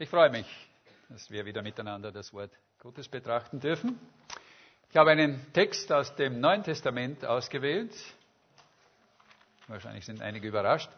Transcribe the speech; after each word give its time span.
Ich 0.00 0.08
freue 0.08 0.30
mich, 0.30 0.46
dass 1.08 1.28
wir 1.28 1.44
wieder 1.44 1.60
miteinander 1.60 2.12
das 2.12 2.32
Wort 2.32 2.52
Gottes 2.78 3.08
betrachten 3.08 3.58
dürfen. 3.58 3.98
Ich 4.90 4.96
habe 4.96 5.10
einen 5.10 5.52
Text 5.52 5.90
aus 5.90 6.14
dem 6.14 6.38
Neuen 6.38 6.62
Testament 6.62 7.24
ausgewählt. 7.24 7.92
Wahrscheinlich 9.66 10.04
sind 10.06 10.22
einige 10.22 10.46
überrascht. 10.46 10.88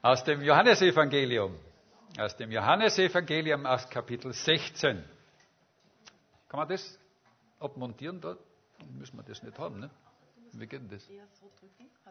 Aus 0.00 0.22
dem 0.22 0.42
Johannesevangelium. 0.42 1.58
Aus 2.18 2.36
dem 2.36 2.52
Johannesevangelium 2.52 3.66
aus 3.66 3.90
Kapitel 3.90 4.32
16. 4.32 5.02
Kann 6.48 6.60
man 6.60 6.68
das 6.68 7.00
abmontieren 7.58 8.20
dort? 8.20 8.38
Müssen 8.96 9.16
wir 9.16 9.24
das 9.24 9.42
nicht 9.42 9.58
haben, 9.58 9.80
ne? 9.80 9.90
Wie 10.52 10.68
geht 10.68 10.82
denn 10.82 10.88
das? 10.88 11.02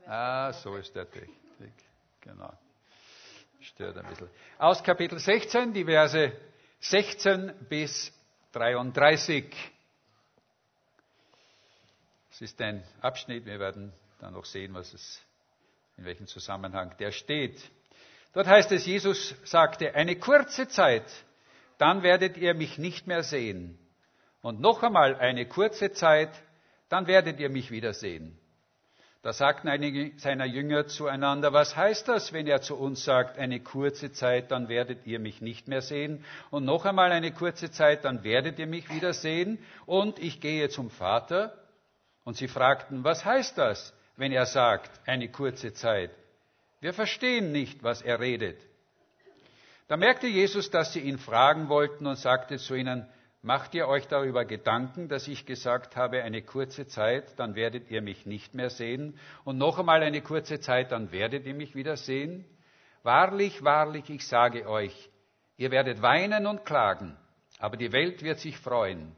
Ah, 0.05 0.51
so 0.51 0.75
ist 0.75 0.93
der 0.93 1.09
Technik. 1.09 1.73
Genau. 2.19 2.51
Stört 3.61 3.95
ein 3.95 4.07
bisschen. 4.07 4.29
Aus 4.57 4.83
Kapitel 4.83 5.19
16, 5.19 5.71
die 5.71 5.85
Verse 5.85 6.31
16 6.79 7.53
bis 7.69 8.11
33. 8.53 9.45
Es 12.31 12.41
ist 12.41 12.59
ein 12.59 12.83
Abschnitt, 13.01 13.45
wir 13.45 13.59
werden 13.59 13.93
dann 14.19 14.33
noch 14.33 14.45
sehen, 14.45 14.73
was 14.73 14.91
es, 14.93 15.21
in 15.97 16.05
welchem 16.05 16.25
Zusammenhang 16.25 16.97
der 16.97 17.11
steht. 17.11 17.61
Dort 18.33 18.47
heißt 18.47 18.71
es, 18.71 18.87
Jesus 18.87 19.35
sagte, 19.43 19.93
eine 19.93 20.15
kurze 20.15 20.67
Zeit, 20.67 21.05
dann 21.77 22.01
werdet 22.01 22.37
ihr 22.37 22.55
mich 22.55 22.79
nicht 22.79 23.05
mehr 23.05 23.21
sehen. 23.21 23.77
Und 24.41 24.59
noch 24.59 24.81
einmal 24.81 25.15
eine 25.15 25.45
kurze 25.45 25.91
Zeit, 25.91 26.31
dann 26.89 27.05
werdet 27.05 27.39
ihr 27.39 27.49
mich 27.49 27.69
wiedersehen. 27.69 28.40
Da 29.23 29.33
sagten 29.33 29.67
einige 29.67 30.17
seiner 30.17 30.45
Jünger 30.45 30.87
zueinander, 30.87 31.53
was 31.53 31.75
heißt 31.75 32.07
das, 32.07 32.33
wenn 32.33 32.47
er 32.47 32.61
zu 32.61 32.75
uns 32.75 33.03
sagt, 33.03 33.37
eine 33.37 33.59
kurze 33.59 34.11
Zeit, 34.11 34.49
dann 34.49 34.67
werdet 34.67 35.05
ihr 35.05 35.19
mich 35.19 35.41
nicht 35.41 35.67
mehr 35.67 35.83
sehen, 35.83 36.25
und 36.49 36.65
noch 36.65 36.85
einmal 36.85 37.11
eine 37.11 37.31
kurze 37.31 37.69
Zeit, 37.69 38.03
dann 38.03 38.23
werdet 38.23 38.57
ihr 38.57 38.65
mich 38.65 38.89
wieder 38.89 39.13
sehen, 39.13 39.59
und 39.85 40.17
ich 40.17 40.41
gehe 40.41 40.69
zum 40.69 40.89
Vater? 40.89 41.53
Und 42.23 42.35
sie 42.35 42.47
fragten, 42.47 43.03
was 43.03 43.23
heißt 43.23 43.59
das, 43.59 43.93
wenn 44.15 44.31
er 44.31 44.47
sagt, 44.47 44.89
eine 45.05 45.29
kurze 45.29 45.71
Zeit? 45.73 46.09
Wir 46.79 46.93
verstehen 46.93 47.51
nicht, 47.51 47.83
was 47.83 48.01
er 48.01 48.19
redet. 48.19 48.59
Da 49.87 49.97
merkte 49.97 50.25
Jesus, 50.25 50.71
dass 50.71 50.93
sie 50.93 51.01
ihn 51.01 51.19
fragen 51.19 51.69
wollten 51.69 52.07
und 52.07 52.15
sagte 52.17 52.57
zu 52.57 52.73
ihnen, 52.73 53.07
Macht 53.43 53.73
ihr 53.73 53.87
euch 53.87 54.07
darüber 54.07 54.45
Gedanken, 54.45 55.07
dass 55.07 55.27
ich 55.27 55.47
gesagt 55.47 55.95
habe, 55.95 56.21
eine 56.21 56.43
kurze 56.43 56.85
Zeit, 56.85 57.39
dann 57.39 57.55
werdet 57.55 57.89
ihr 57.89 58.03
mich 58.03 58.27
nicht 58.27 58.53
mehr 58.53 58.69
sehen, 58.69 59.17
und 59.45 59.57
noch 59.57 59.79
einmal 59.79 60.03
eine 60.03 60.21
kurze 60.21 60.59
Zeit, 60.59 60.91
dann 60.91 61.11
werdet 61.11 61.47
ihr 61.47 61.55
mich 61.55 61.73
wieder 61.73 61.97
sehen? 61.97 62.45
Wahrlich, 63.01 63.63
wahrlich, 63.63 64.11
ich 64.11 64.27
sage 64.27 64.69
euch, 64.69 65.09
ihr 65.57 65.71
werdet 65.71 66.03
weinen 66.03 66.45
und 66.45 66.65
klagen, 66.65 67.17
aber 67.57 67.77
die 67.77 67.91
Welt 67.91 68.21
wird 68.21 68.37
sich 68.37 68.57
freuen. 68.59 69.15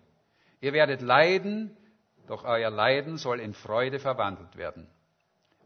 Ihr 0.61 0.71
werdet 0.71 1.01
leiden, 1.01 1.75
doch 2.27 2.45
euer 2.45 2.69
Leiden 2.69 3.17
soll 3.17 3.41
in 3.41 3.53
Freude 3.53 3.99
verwandelt 3.99 4.55
werden. 4.55 4.87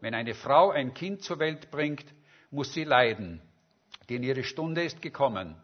Wenn 0.00 0.14
eine 0.14 0.34
Frau 0.34 0.70
ein 0.72 0.94
Kind 0.94 1.22
zur 1.22 1.38
Welt 1.38 1.70
bringt, 1.70 2.06
muss 2.50 2.72
sie 2.72 2.82
leiden, 2.82 3.40
denn 4.10 4.24
ihre 4.24 4.42
Stunde 4.42 4.82
ist 4.82 5.00
gekommen. 5.00 5.54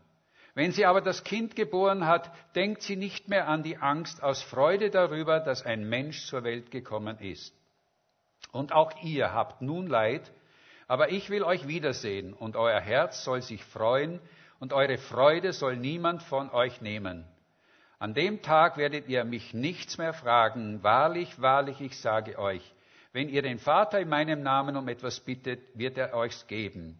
Wenn 0.55 0.71
sie 0.71 0.87
aber 0.87 1.01
das 1.01 1.25
Kind 1.25 1.57
geboren 1.57 2.07
hat, 2.07 2.31
denkt 2.55 2.83
sie 2.83 2.97
nicht 2.97 3.29
mehr 3.29 3.49
an 3.49 3.63
die 3.63 3.77
Angst 3.77 4.23
aus 4.23 4.43
Freude 4.43 4.91
darüber, 4.91 5.41
dass 5.41 5.67
ein 5.67 5.89
Mensch 5.89 6.27
zur 6.27 6.45
Welt 6.45 6.71
gekommen 6.71 7.19
ist. 7.19 7.53
Und 8.53 8.73
auch 8.73 8.93
ihr 9.03 9.33
habt 9.33 9.63
nun 9.63 9.89
Leid, 9.89 10.31
aber 10.87 11.11
ich 11.11 11.29
will 11.31 11.43
euch 11.43 11.67
wiedersehen, 11.67 12.35
und 12.35 12.57
euer 12.57 12.81
Herz 12.81 13.25
soll 13.25 13.43
sich 13.43 13.65
freuen, 13.65 14.21
und 14.61 14.73
eure 14.73 14.99
Freude 14.99 15.53
soll 15.53 15.77
niemand 15.77 16.23
von 16.23 16.51
euch 16.51 16.81
nehmen. 16.81 17.27
An 17.99 18.15
dem 18.15 18.43
Tag 18.43 18.77
werdet 18.77 19.09
ihr 19.09 19.25
mich 19.25 19.55
nichts 19.55 19.99
mehr 19.99 20.13
fragen. 20.13 20.83
Wahrlich, 20.83 21.41
wahrlich, 21.41 21.81
ich 21.81 21.99
sage 21.99 22.39
euch, 22.39 22.63
wenn 23.13 23.29
ihr 23.29 23.43
den 23.43 23.59
Vater 23.59 24.01
in 24.01 24.09
meinem 24.09 24.43
Namen 24.43 24.77
um 24.77 24.89
etwas 24.89 25.21
bittet, 25.21 25.61
wird 25.75 25.99
er 25.99 26.15
euch's 26.15 26.47
geben. 26.47 26.99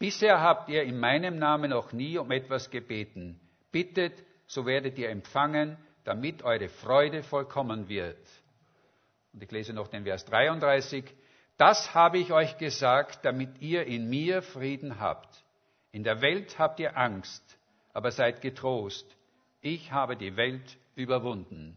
Bisher 0.00 0.40
habt 0.40 0.70
ihr 0.70 0.82
in 0.84 0.98
meinem 0.98 1.38
Namen 1.38 1.70
noch 1.70 1.92
nie 1.92 2.16
um 2.16 2.30
etwas 2.30 2.70
gebeten. 2.70 3.38
Bittet, 3.70 4.14
so 4.46 4.64
werdet 4.64 4.96
ihr 4.96 5.10
empfangen, 5.10 5.76
damit 6.04 6.42
eure 6.42 6.70
Freude 6.70 7.22
vollkommen 7.22 7.86
wird. 7.90 8.16
Und 9.34 9.42
ich 9.42 9.50
lese 9.50 9.74
noch 9.74 9.88
den 9.88 10.04
Vers 10.04 10.24
33. 10.24 11.04
Das 11.58 11.94
habe 11.94 12.16
ich 12.16 12.32
euch 12.32 12.56
gesagt, 12.56 13.26
damit 13.26 13.60
ihr 13.60 13.84
in 13.84 14.08
mir 14.08 14.40
Frieden 14.40 14.98
habt. 14.98 15.44
In 15.92 16.02
der 16.02 16.22
Welt 16.22 16.58
habt 16.58 16.80
ihr 16.80 16.96
Angst, 16.96 17.58
aber 17.92 18.10
seid 18.10 18.40
getrost. 18.40 19.06
Ich 19.60 19.92
habe 19.92 20.16
die 20.16 20.34
Welt 20.34 20.78
überwunden. 20.94 21.76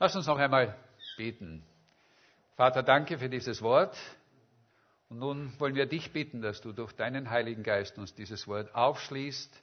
Lass 0.00 0.16
uns 0.16 0.26
noch 0.26 0.38
einmal 0.38 0.76
beten. 1.16 1.62
Vater, 2.56 2.82
danke 2.82 3.18
für 3.18 3.28
dieses 3.28 3.62
Wort. 3.62 3.96
Und 5.08 5.18
nun 5.18 5.52
wollen 5.58 5.74
wir 5.74 5.86
dich 5.86 6.12
bitten, 6.12 6.42
dass 6.42 6.60
du 6.60 6.72
durch 6.72 6.92
deinen 6.92 7.30
Heiligen 7.30 7.62
Geist 7.62 7.98
uns 7.98 8.14
dieses 8.14 8.48
Wort 8.48 8.74
aufschließt, 8.74 9.62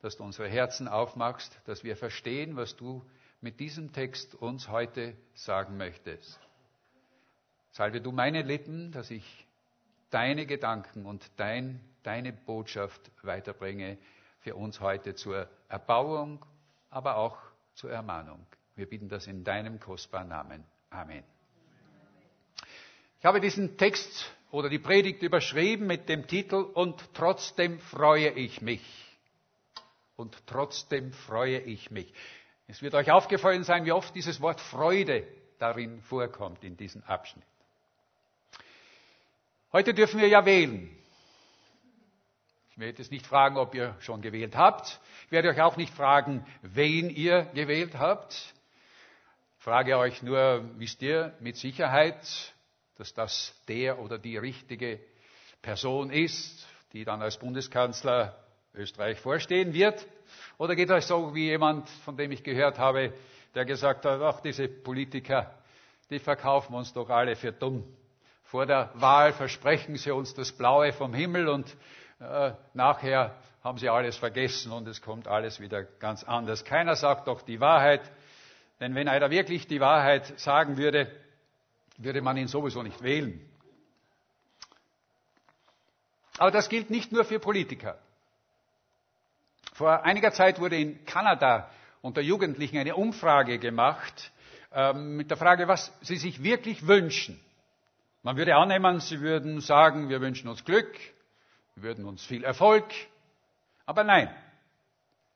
dass 0.00 0.16
du 0.16 0.24
unsere 0.24 0.48
Herzen 0.48 0.88
aufmachst, 0.88 1.58
dass 1.66 1.84
wir 1.84 1.96
verstehen, 1.96 2.56
was 2.56 2.76
du 2.76 3.04
mit 3.40 3.60
diesem 3.60 3.92
Text 3.92 4.34
uns 4.34 4.68
heute 4.68 5.16
sagen 5.34 5.76
möchtest. 5.76 6.40
Salve 7.72 8.00
du 8.00 8.12
meine 8.12 8.42
Lippen, 8.42 8.92
dass 8.92 9.10
ich 9.10 9.46
deine 10.10 10.46
Gedanken 10.46 11.04
und 11.06 11.30
dein, 11.36 11.80
deine 12.02 12.32
Botschaft 12.32 13.10
weiterbringe 13.22 13.98
für 14.40 14.54
uns 14.54 14.80
heute 14.80 15.14
zur 15.14 15.48
Erbauung, 15.68 16.44
aber 16.88 17.16
auch 17.16 17.36
zur 17.74 17.90
Ermahnung. 17.90 18.46
Wir 18.76 18.88
bitten 18.88 19.08
das 19.08 19.26
in 19.26 19.44
deinem 19.44 19.80
kostbaren 19.80 20.28
Namen. 20.28 20.64
Amen. 20.90 21.24
Ich 23.18 23.24
habe 23.24 23.40
diesen 23.40 23.76
Text 23.76 24.30
oder 24.54 24.68
die 24.68 24.78
Predigt 24.78 25.20
überschrieben 25.22 25.88
mit 25.88 26.08
dem 26.08 26.28
Titel 26.28 26.54
Und 26.54 27.12
trotzdem 27.12 27.80
freue 27.80 28.30
ich 28.30 28.62
mich. 28.62 28.80
Und 30.14 30.36
trotzdem 30.46 31.12
freue 31.12 31.58
ich 31.58 31.90
mich. 31.90 32.14
Es 32.68 32.80
wird 32.80 32.94
euch 32.94 33.10
aufgefallen 33.10 33.64
sein, 33.64 33.84
wie 33.84 33.90
oft 33.90 34.14
dieses 34.14 34.40
Wort 34.40 34.60
Freude 34.60 35.26
darin 35.58 36.00
vorkommt 36.02 36.62
in 36.62 36.76
diesem 36.76 37.02
Abschnitt. 37.02 37.44
Heute 39.72 39.92
dürfen 39.92 40.20
wir 40.20 40.28
ja 40.28 40.46
wählen. 40.46 40.88
Ich 42.70 42.78
werde 42.78 42.98
jetzt 42.98 43.10
nicht 43.10 43.26
fragen, 43.26 43.56
ob 43.56 43.74
ihr 43.74 43.96
schon 43.98 44.22
gewählt 44.22 44.56
habt. 44.56 45.00
Ich 45.26 45.32
werde 45.32 45.48
euch 45.48 45.60
auch 45.62 45.76
nicht 45.76 45.92
fragen, 45.92 46.46
wen 46.62 47.10
ihr 47.10 47.42
gewählt 47.54 47.98
habt. 47.98 48.54
Ich 49.58 49.64
frage 49.64 49.98
euch 49.98 50.22
nur, 50.22 50.64
wisst 50.78 51.02
ihr 51.02 51.36
mit 51.40 51.56
Sicherheit, 51.56 52.53
dass 52.96 53.14
das 53.14 53.54
der 53.68 53.98
oder 53.98 54.18
die 54.18 54.36
richtige 54.36 55.00
Person 55.62 56.10
ist, 56.10 56.66
die 56.92 57.04
dann 57.04 57.22
als 57.22 57.38
Bundeskanzler 57.38 58.36
Österreich 58.74 59.18
vorstehen 59.20 59.72
wird? 59.72 60.06
Oder 60.58 60.76
geht 60.76 60.90
euch 60.90 61.06
so 61.06 61.34
wie 61.34 61.46
jemand, 61.46 61.88
von 62.04 62.16
dem 62.16 62.30
ich 62.32 62.42
gehört 62.42 62.78
habe, 62.78 63.12
der 63.54 63.64
gesagt 63.64 64.04
hat, 64.04 64.20
ach, 64.20 64.40
diese 64.40 64.68
Politiker, 64.68 65.54
die 66.10 66.18
verkaufen 66.18 66.74
uns 66.74 66.92
doch 66.92 67.08
alle 67.08 67.36
für 67.36 67.52
dumm. 67.52 67.84
Vor 68.44 68.66
der 68.66 68.90
Wahl 68.94 69.32
versprechen 69.32 69.96
sie 69.96 70.10
uns 70.10 70.34
das 70.34 70.52
Blaue 70.52 70.92
vom 70.92 71.14
Himmel 71.14 71.48
und 71.48 71.76
äh, 72.20 72.52
nachher 72.74 73.34
haben 73.62 73.78
sie 73.78 73.88
alles 73.88 74.16
vergessen 74.16 74.70
und 74.72 74.86
es 74.86 75.00
kommt 75.00 75.26
alles 75.26 75.58
wieder 75.58 75.82
ganz 75.82 76.22
anders. 76.22 76.64
Keiner 76.64 76.96
sagt 76.96 77.26
doch 77.28 77.42
die 77.42 77.60
Wahrheit, 77.60 78.02
denn 78.80 78.94
wenn 78.94 79.08
einer 79.08 79.30
wirklich 79.30 79.66
die 79.66 79.80
Wahrheit 79.80 80.38
sagen 80.38 80.76
würde, 80.76 81.10
würde 81.98 82.20
man 82.22 82.36
ihn 82.36 82.48
sowieso 82.48 82.82
nicht 82.82 83.02
wählen. 83.02 83.40
Aber 86.38 86.50
das 86.50 86.68
gilt 86.68 86.90
nicht 86.90 87.12
nur 87.12 87.24
für 87.24 87.38
Politiker. 87.38 87.98
Vor 89.72 90.04
einiger 90.04 90.32
Zeit 90.32 90.60
wurde 90.60 90.76
in 90.76 91.04
Kanada 91.04 91.70
unter 92.02 92.20
Jugendlichen 92.20 92.78
eine 92.78 92.96
Umfrage 92.96 93.58
gemacht 93.58 94.32
ähm, 94.72 95.16
mit 95.16 95.30
der 95.30 95.36
Frage, 95.36 95.68
was 95.68 95.92
sie 96.02 96.16
sich 96.16 96.42
wirklich 96.42 96.86
wünschen. 96.86 97.40
Man 98.22 98.36
würde 98.36 98.56
annehmen, 98.56 99.00
sie 99.00 99.20
würden 99.20 99.60
sagen, 99.60 100.08
wir 100.08 100.20
wünschen 100.20 100.48
uns 100.48 100.64
Glück, 100.64 100.94
wir 101.74 101.82
würden 101.82 102.04
uns 102.04 102.24
viel 102.24 102.44
Erfolg. 102.44 102.84
Aber 103.86 104.04
nein. 104.04 104.34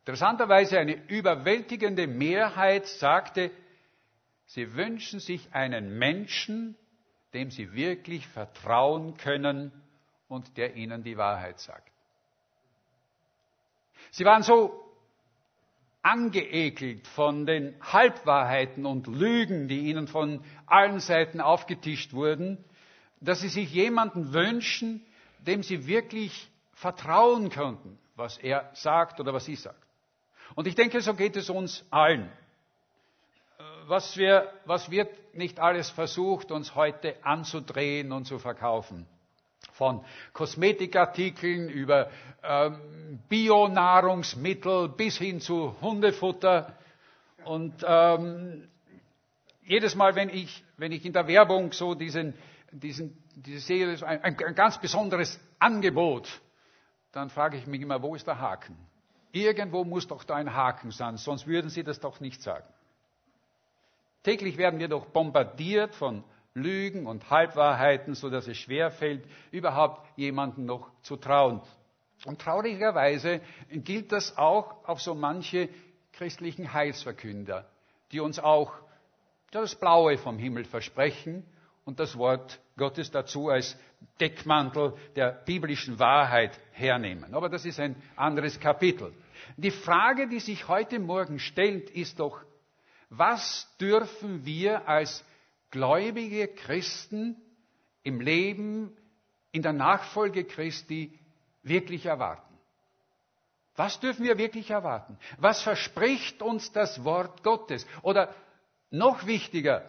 Interessanterweise 0.01 0.79
eine 0.79 0.95
überwältigende 1.09 2.07
Mehrheit 2.07 2.87
sagte, 2.87 3.51
Sie 4.49 4.75
wünschen 4.75 5.21
sich 5.21 5.53
einen 5.53 5.99
Menschen, 5.99 6.77
dem 7.35 7.51
Sie 7.51 7.73
wirklich 7.73 8.27
vertrauen 8.27 9.17
können 9.17 9.73
und 10.27 10.57
der 10.57 10.75
Ihnen 10.75 11.03
die 11.03 11.17
Wahrheit 11.17 11.61
sagt. 11.61 11.93
Sie 14.11 14.25
waren 14.25 14.43
so 14.43 14.89
angeekelt 16.03 17.07
von 17.09 17.45
den 17.45 17.75
Halbwahrheiten 17.83 18.87
und 18.87 19.07
Lügen, 19.07 19.69
die 19.69 19.91
ihnen 19.91 20.09
von 20.09 20.43
allen 20.65 21.01
Seiten 21.01 21.41
aufgetischt 21.43 22.15
wurden, 22.15 22.65
dass 23.21 23.41
sie 23.41 23.49
sich 23.49 23.71
jemanden 23.73 24.33
wünschen, 24.33 25.05
dem 25.41 25.63
sie 25.63 25.87
wirklich 25.87 26.51
vertrauen 26.73 27.51
könnten, 27.51 27.99
was 28.17 28.39
er 28.39 28.71
sagt 28.75 29.21
oder 29.21 29.35
was 29.35 29.45
sie 29.45 29.57
sagt. 29.57 29.83
Und 30.55 30.67
ich 30.67 30.75
denke, 30.75 31.03
so 31.03 31.13
geht 31.13 31.37
es 31.37 31.51
uns 31.51 31.85
allen. 31.91 32.31
Was, 33.89 34.19
wir, 34.19 34.53
was 34.67 34.91
wird 34.91 35.35
nicht 35.35 35.61
alles 35.61 35.89
versucht, 35.89 36.53
uns 36.53 36.75
heute 36.75 37.17
anzudrehen 37.25 38.13
und 38.13 38.27
zu 38.27 38.39
verkaufen? 38.39 39.07
Von 39.73 40.05
Kosmetikartikeln 40.35 41.71
über 41.71 42.11
ähm, 42.43 43.19
Bionahrungsmittel 43.31 44.91
bis 44.91 45.17
hin 45.17 45.41
zu 45.41 45.75
Hundefutter. 45.81 46.77
Und 47.47 47.83
ähm, 47.87 48.69
jedes 49.63 49.95
Mal, 49.95 50.15
wenn 50.17 50.29
ich, 50.29 50.63
wenn 50.77 50.93
ich 50.93 51.07
in 51.07 51.15
der 51.15 51.27
Werbung 51.27 51.73
so 51.73 51.95
diesen, 51.95 52.35
diesen, 52.71 53.17
diese 53.37 53.61
sehe, 53.61 54.07
ein, 54.07 54.23
ein 54.23 54.55
ganz 54.55 54.79
besonderes 54.79 55.41
Angebot, 55.59 56.29
dann 57.13 57.31
frage 57.31 57.57
ich 57.57 57.67
mich 57.67 57.81
immer, 57.81 58.03
wo 58.03 58.15
ist 58.15 58.27
der 58.27 58.39
Haken? 58.39 58.77
Irgendwo 59.33 59.83
muss 59.85 60.07
doch 60.07 60.25
da 60.25 60.35
ein 60.35 60.55
Haken 60.55 60.91
sein, 60.91 61.17
sonst 61.17 61.47
würden 61.47 61.71
Sie 61.71 61.85
das 61.85 62.01
doch 62.01 62.21
nicht 62.21 62.43
sagen. 62.43 62.69
Täglich 64.23 64.59
werden 64.59 64.81
wir 64.81 64.89
doch 64.89 65.07
bombardiert 65.07 65.95
von 65.95 66.25
Lügen 66.55 67.07
und 67.07 67.31
Halbwahrheiten, 67.31 68.15
so 68.15 68.31
dass 68.31 68.49
es 68.49 68.57
schwerfällt, 68.57 69.25
überhaupt 69.51 70.07
jemanden 70.17 70.65
noch 70.65 70.91
zu 71.03 71.17
trauen. 71.17 71.61
Und 72.25 72.41
traurigerweise 72.41 73.41
gilt 73.71 74.13
das 74.13 74.37
auch 74.37 74.85
auf 74.87 75.01
so 75.01 75.15
manche 75.15 75.69
christlichen 76.13 76.73
Heilsverkünder, 76.73 77.71
die 78.11 78.21
uns 78.21 78.39
auch 78.39 78.73
das 79.53 79.77
Blaue 79.77 80.19
vom 80.19 80.37
Himmel 80.37 80.65
versprechen 80.65 81.45
und 81.85 82.01
das 82.01 82.19
Wort 82.19 82.61
Gottes 82.77 83.11
dazu 83.11 83.49
als 83.49 83.79
Deckmantel 84.21 84.95
der 85.17 85.31
biblischen 85.47 85.99
Wahrheit 85.99 86.59
hernehmen. 86.73 87.35
Aber 87.35 87.49
das 87.49 87.65
ist 87.65 87.81
ein 87.81 87.97
anderes 88.17 88.59
Kapitel. 88.61 89.13
Die 89.57 89.71
Frage, 89.71 90.29
die 90.29 90.41
sich 90.41 90.69
heute 90.69 90.99
Morgen 90.99 91.39
stellt, 91.39 91.89
ist 91.91 92.21
doch, 92.21 92.41
was 93.11 93.69
dürfen 93.81 94.45
wir 94.45 94.89
als 94.89 95.25
gläubige 95.71 96.49
Christen 96.49 97.37
im 98.03 98.21
Leben, 98.21 98.97
in 99.53 99.63
der 99.63 99.73
Nachfolge 99.73 100.45
Christi 100.45 101.19
wirklich 101.63 102.07
erwarten? 102.07 102.43
Was 103.77 104.01
dürfen 104.01 104.25
wir 104.25 104.39
wirklich 104.39 104.71
erwarten? 104.71 105.19
Was 105.39 105.63
verspricht 105.63 106.43
uns 106.43 106.73
das 106.73 107.05
Wort 107.05 107.43
Gottes? 107.45 107.87
Oder 108.03 108.35
noch 108.91 109.27
wichtiger, 109.27 109.89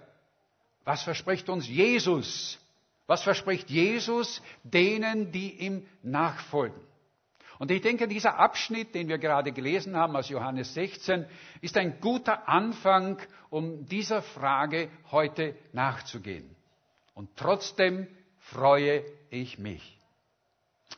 was 0.84 1.04
verspricht 1.04 1.50
uns 1.50 1.68
Jesus? 1.68 2.60
Was 3.08 3.24
verspricht 3.24 3.70
Jesus 3.70 4.42
denen, 4.64 5.32
die 5.32 5.66
ihm 5.66 5.88
nachfolgen? 6.04 6.80
Und 7.60 7.72
ich 7.72 7.82
denke, 7.82 8.08
dieser 8.08 8.40
Abschnitt, 8.40 8.96
den 8.96 9.10
wir 9.10 9.18
gerade 9.18 9.52
gelesen 9.52 9.96
haben 9.98 10.16
aus 10.16 10.30
Johannes 10.30 10.74
16, 10.74 11.26
ist 11.62 11.76
ein 11.78 12.00
guter 12.00 12.48
Anfang, 12.48 13.20
um 13.50 13.86
dieser 13.86 14.22
Frage 14.22 14.90
heute 15.12 15.56
nachzugehen. 15.74 16.56
Und 17.14 17.30
trotzdem 17.36 18.08
freue 18.40 19.04
ich 19.30 19.60
mich. 19.60 20.00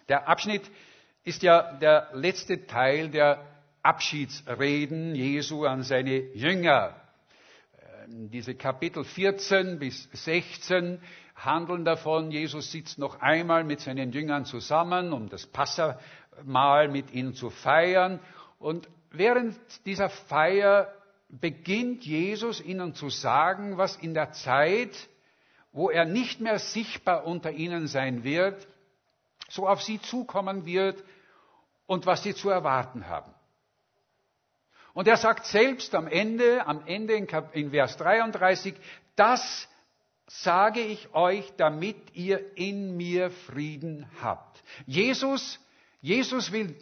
Der 0.08 0.28
Abschnitt 0.28 0.62
ist 1.24 1.42
ja 1.42 1.74
der 1.80 2.10
letzte 2.14 2.68
Teil 2.68 3.10
der 3.10 3.44
Abschiedsreden 3.82 5.16
Jesu 5.16 5.66
an 5.66 5.82
seine 5.82 6.16
Jünger. 6.36 6.96
Diese 8.08 8.54
Kapitel 8.54 9.04
14 9.04 9.80
bis 9.80 10.10
16 10.14 11.02
handeln 11.36 11.86
davon, 11.86 12.30
Jesus 12.30 12.72
sitzt 12.72 13.00
noch 13.00 13.20
einmal 13.22 13.64
mit 13.64 13.80
seinen 13.80 14.12
Jüngern 14.12 14.46
zusammen, 14.46 15.14
um 15.14 15.30
das 15.30 15.48
Passamal 16.42 16.88
mit 16.88 17.12
ihnen 17.12 17.34
zu 17.34 17.50
feiern. 17.50 18.20
Und 18.60 18.90
während 19.12 19.56
dieser 19.86 20.10
Feier 20.10 20.94
beginnt 21.30 22.04
Jesus 22.04 22.62
ihnen 22.62 22.94
zu 22.94 23.10
sagen, 23.10 23.78
was 23.78 23.96
in 23.96 24.14
der 24.14 24.32
Zeit, 24.32 25.08
wo 25.72 25.90
er 25.90 26.06
nicht 26.06 26.42
mehr 26.42 26.60
sichtbar 26.60 27.26
unter 27.26 27.52
ihnen 27.52 27.88
sein 27.88 28.24
wird, 28.24 28.68
so 29.50 29.68
auf 29.68 29.82
sie 29.82 30.02
zukommen 30.02 30.66
wird 30.66 31.04
und 31.86 32.06
was 32.06 32.24
sie 32.24 32.36
zu 32.36 32.50
erwarten 32.50 33.08
haben. 33.08 33.34
Und 34.94 35.08
er 35.08 35.18
sagt 35.18 35.46
selbst 35.46 35.96
am 35.96 36.08
Ende, 36.08 36.66
am 36.66 36.86
Ende 36.86 37.14
in, 37.14 37.28
Kap 37.28 37.56
in 37.56 37.72
Vers 37.72 37.96
33, 37.98 38.76
das 39.16 39.70
sage 40.28 40.82
ich 40.82 41.14
euch, 41.14 41.54
damit 41.56 42.14
ihr 42.14 42.58
in 42.58 42.98
mir 42.98 43.32
Frieden 43.32 44.06
habt. 44.22 44.62
Jesus, 44.86 45.60
Jesus 46.02 46.52
will 46.52 46.76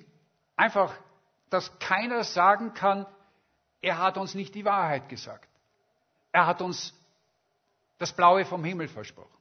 einfach, 0.55 0.93
dass 1.49 1.77
keiner 1.79 2.23
sagen 2.23 2.73
kann, 2.73 3.05
er 3.81 3.97
hat 3.97 4.17
uns 4.17 4.33
nicht 4.33 4.55
die 4.55 4.65
Wahrheit 4.65 5.09
gesagt. 5.09 5.47
Er 6.31 6.47
hat 6.47 6.61
uns 6.61 6.93
das 7.97 8.13
Blaue 8.13 8.45
vom 8.45 8.63
Himmel 8.63 8.87
versprochen. 8.87 9.39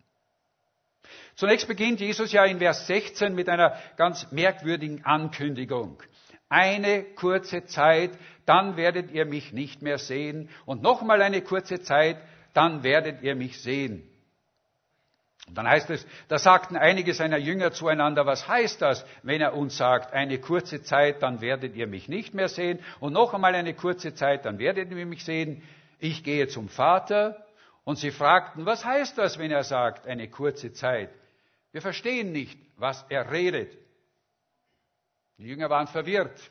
Zunächst 1.37 1.69
beginnt 1.69 2.01
Jesus 2.01 2.33
ja 2.33 2.45
in 2.45 2.59
Vers 2.59 2.87
16 2.87 3.35
mit 3.35 3.49
einer 3.49 3.79
ganz 3.97 4.31
merkwürdigen 4.33 5.05
Ankündigung. 5.05 6.03
Eine 6.49 7.05
kurze 7.15 7.67
Zeit, 7.67 8.19
dann 8.47 8.77
werdet 8.77 9.11
ihr 9.11 9.27
mich 9.27 9.53
nicht 9.53 9.83
mehr 9.83 9.99
sehen. 9.99 10.49
Und 10.67 10.83
nochmal 10.83 11.23
eine 11.23 11.43
kurze 11.43 11.81
Zeit, 11.81 12.17
dann 12.55 12.83
werdet 12.83 13.23
ihr 13.23 13.37
mich 13.37 13.61
sehen. 13.63 14.09
Und 15.49 15.57
dann 15.57 15.67
heißt 15.67 15.89
es, 15.91 16.07
da 16.29 16.39
sagten 16.39 16.77
einige 16.77 17.15
seiner 17.15 17.39
Jünger 17.39 17.73
zueinander, 17.73 18.27
was 18.27 18.47
heißt 18.47 18.83
das, 18.83 19.05
wenn 19.23 19.41
er 19.41 19.55
uns 19.55 19.77
sagt, 19.77 20.13
eine 20.13 20.39
kurze 20.39 20.83
Zeit, 20.83 21.23
dann 21.23 21.41
werdet 21.41 21.75
ihr 21.75 21.87
mich 21.87 22.09
nicht 22.09 22.35
mehr 22.35 22.49
sehen. 22.49 22.79
Und 23.01 23.15
noch 23.15 23.33
einmal 23.33 23.55
eine 23.55 23.75
kurze 23.75 24.15
Zeit, 24.15 24.45
dann 24.45 24.59
werdet 24.59 24.91
ihr 24.91 25.07
mich 25.07 25.25
sehen. 25.25 25.63
Ich 25.99 26.23
gehe 26.23 26.49
zum 26.49 26.69
Vater. 26.69 27.45
Und 27.85 27.97
sie 27.97 28.11
fragten, 28.11 28.67
was 28.67 28.85
heißt 28.85 29.17
das, 29.17 29.39
wenn 29.39 29.51
er 29.51 29.65
sagt, 29.65 30.07
eine 30.07 30.29
kurze 30.29 30.73
Zeit? 30.73 31.11
Wir 31.73 31.81
verstehen 31.81 32.33
nicht, 32.33 32.59
was 32.77 33.05
er 33.09 33.31
redet. 33.31 33.77
Die 35.39 35.45
Jünger 35.45 35.71
waren 35.71 35.87
verwirrt. 35.87 36.51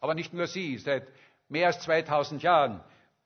Aber 0.00 0.14
nicht 0.14 0.32
nur 0.32 0.48
sie. 0.48 0.78
Seit 0.78 1.06
mehr 1.48 1.68
als 1.68 1.80
2000 1.80 2.42
Jahren 2.42 2.80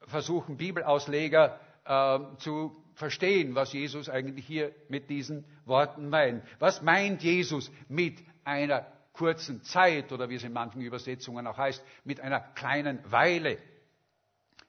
versuchen 0.06 0.58
Bibelausleger 0.58 1.58
äh, 1.86 2.18
zu 2.38 2.76
verstehen, 2.96 3.54
was 3.54 3.72
Jesus 3.72 4.08
eigentlich 4.08 4.46
hier 4.46 4.75
mit 4.88 5.08
diesen 5.08 5.44
Worten 5.64 6.08
meint. 6.08 6.43
Was 6.58 6.82
meint 6.82 7.22
Jesus 7.22 7.70
mit 7.88 8.18
einer 8.42 8.87
kurzen 9.12 9.62
Zeit 9.62 10.12
oder 10.12 10.28
wie 10.28 10.35
es 10.35 10.44
in 10.44 10.52
manchen 10.52 10.80
Übersetzungen 10.80 11.47
auch 11.47 11.59
heißt, 11.59 11.85
mit 12.04 12.20
einer 12.20 12.40
kleinen 12.40 13.00
Weile? 13.11 13.59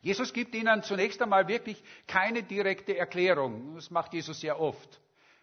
Jesus 0.01 0.31
gibt 0.33 0.53
ihnen 0.55 0.83
zunächst 0.83 1.21
einmal 1.21 1.47
wirklich 1.47 1.81
keine 2.05 2.43
direkte 2.43 2.97
Erklärung. 2.97 3.75
Das 3.75 3.89
macht 3.89 4.13
Jesus 4.13 4.39
sehr 4.39 4.59
oft, 4.59 5.01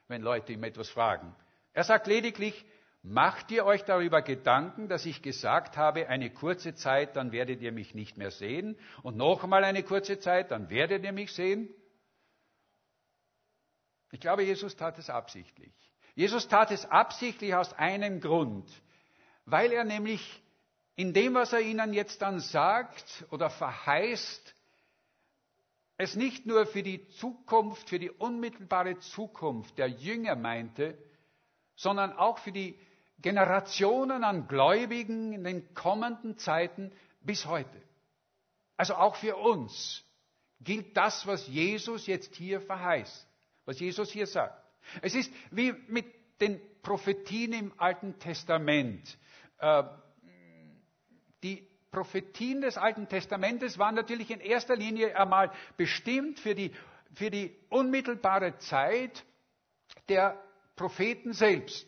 wenn 0.08 0.22
Leute 0.22 0.52
ihm 0.52 0.62
etwas 0.62 0.88
fragen. 0.88 1.34
Er 1.72 1.84
sagt 1.84 2.06
lediglich, 2.06 2.64
Macht 3.06 3.50
ihr 3.50 3.66
euch 3.66 3.84
darüber 3.84 4.22
Gedanken, 4.22 4.88
dass 4.88 5.04
ich 5.04 5.20
gesagt 5.20 5.76
habe, 5.76 6.08
eine 6.08 6.30
kurze 6.30 6.74
Zeit, 6.74 7.16
dann 7.16 7.32
werdet 7.32 7.60
ihr 7.60 7.70
mich 7.70 7.94
nicht 7.94 8.16
mehr 8.16 8.30
sehen 8.30 8.78
und 9.02 9.14
noch 9.18 9.44
einmal 9.44 9.62
eine 9.62 9.82
kurze 9.82 10.18
Zeit, 10.18 10.50
dann 10.50 10.70
werdet 10.70 11.04
ihr 11.04 11.12
mich 11.12 11.30
sehen? 11.34 11.68
Ich 14.14 14.20
glaube, 14.20 14.44
Jesus 14.44 14.76
tat 14.76 14.96
es 15.00 15.10
absichtlich. 15.10 15.72
Jesus 16.14 16.46
tat 16.46 16.70
es 16.70 16.86
absichtlich 16.86 17.52
aus 17.56 17.72
einem 17.72 18.20
Grund, 18.20 18.70
weil 19.44 19.72
er 19.72 19.82
nämlich 19.82 20.40
in 20.94 21.12
dem, 21.12 21.34
was 21.34 21.52
er 21.52 21.58
ihnen 21.58 21.92
jetzt 21.92 22.22
dann 22.22 22.38
sagt 22.38 23.26
oder 23.32 23.50
verheißt, 23.50 24.54
es 25.96 26.14
nicht 26.14 26.46
nur 26.46 26.64
für 26.64 26.84
die 26.84 27.08
Zukunft, 27.08 27.88
für 27.88 27.98
die 27.98 28.10
unmittelbare 28.10 29.00
Zukunft 29.00 29.78
der 29.78 29.88
Jünger 29.88 30.36
meinte, 30.36 30.96
sondern 31.74 32.12
auch 32.12 32.38
für 32.38 32.52
die 32.52 32.78
Generationen 33.18 34.22
an 34.22 34.46
Gläubigen 34.46 35.32
in 35.32 35.42
den 35.42 35.74
kommenden 35.74 36.38
Zeiten 36.38 36.92
bis 37.20 37.46
heute. 37.46 37.82
Also 38.76 38.94
auch 38.94 39.16
für 39.16 39.34
uns 39.34 40.04
gilt 40.60 40.96
das, 40.96 41.26
was 41.26 41.48
Jesus 41.48 42.06
jetzt 42.06 42.36
hier 42.36 42.60
verheißt, 42.60 43.26
was 43.64 43.78
Jesus 43.78 44.10
hier 44.10 44.26
sagt. 44.26 44.62
Es 45.02 45.14
ist 45.14 45.32
wie 45.50 45.72
mit 45.88 46.06
den 46.40 46.60
Prophetien 46.82 47.52
im 47.52 47.72
Alten 47.78 48.18
Testament. 48.18 49.18
Äh, 49.58 49.84
die 51.42 51.66
Prophetien 51.90 52.60
des 52.60 52.76
Alten 52.76 53.08
Testamentes 53.08 53.78
waren 53.78 53.94
natürlich 53.94 54.30
in 54.30 54.40
erster 54.40 54.76
Linie 54.76 55.18
einmal 55.18 55.52
bestimmt 55.76 56.40
für 56.40 56.54
die, 56.54 56.72
für 57.14 57.30
die 57.30 57.56
unmittelbare 57.68 58.58
Zeit 58.58 59.24
der 60.08 60.42
Propheten 60.76 61.32
selbst 61.32 61.86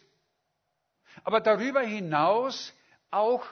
aber 1.24 1.40
darüber 1.40 1.80
hinaus 1.80 2.72
auch 3.10 3.44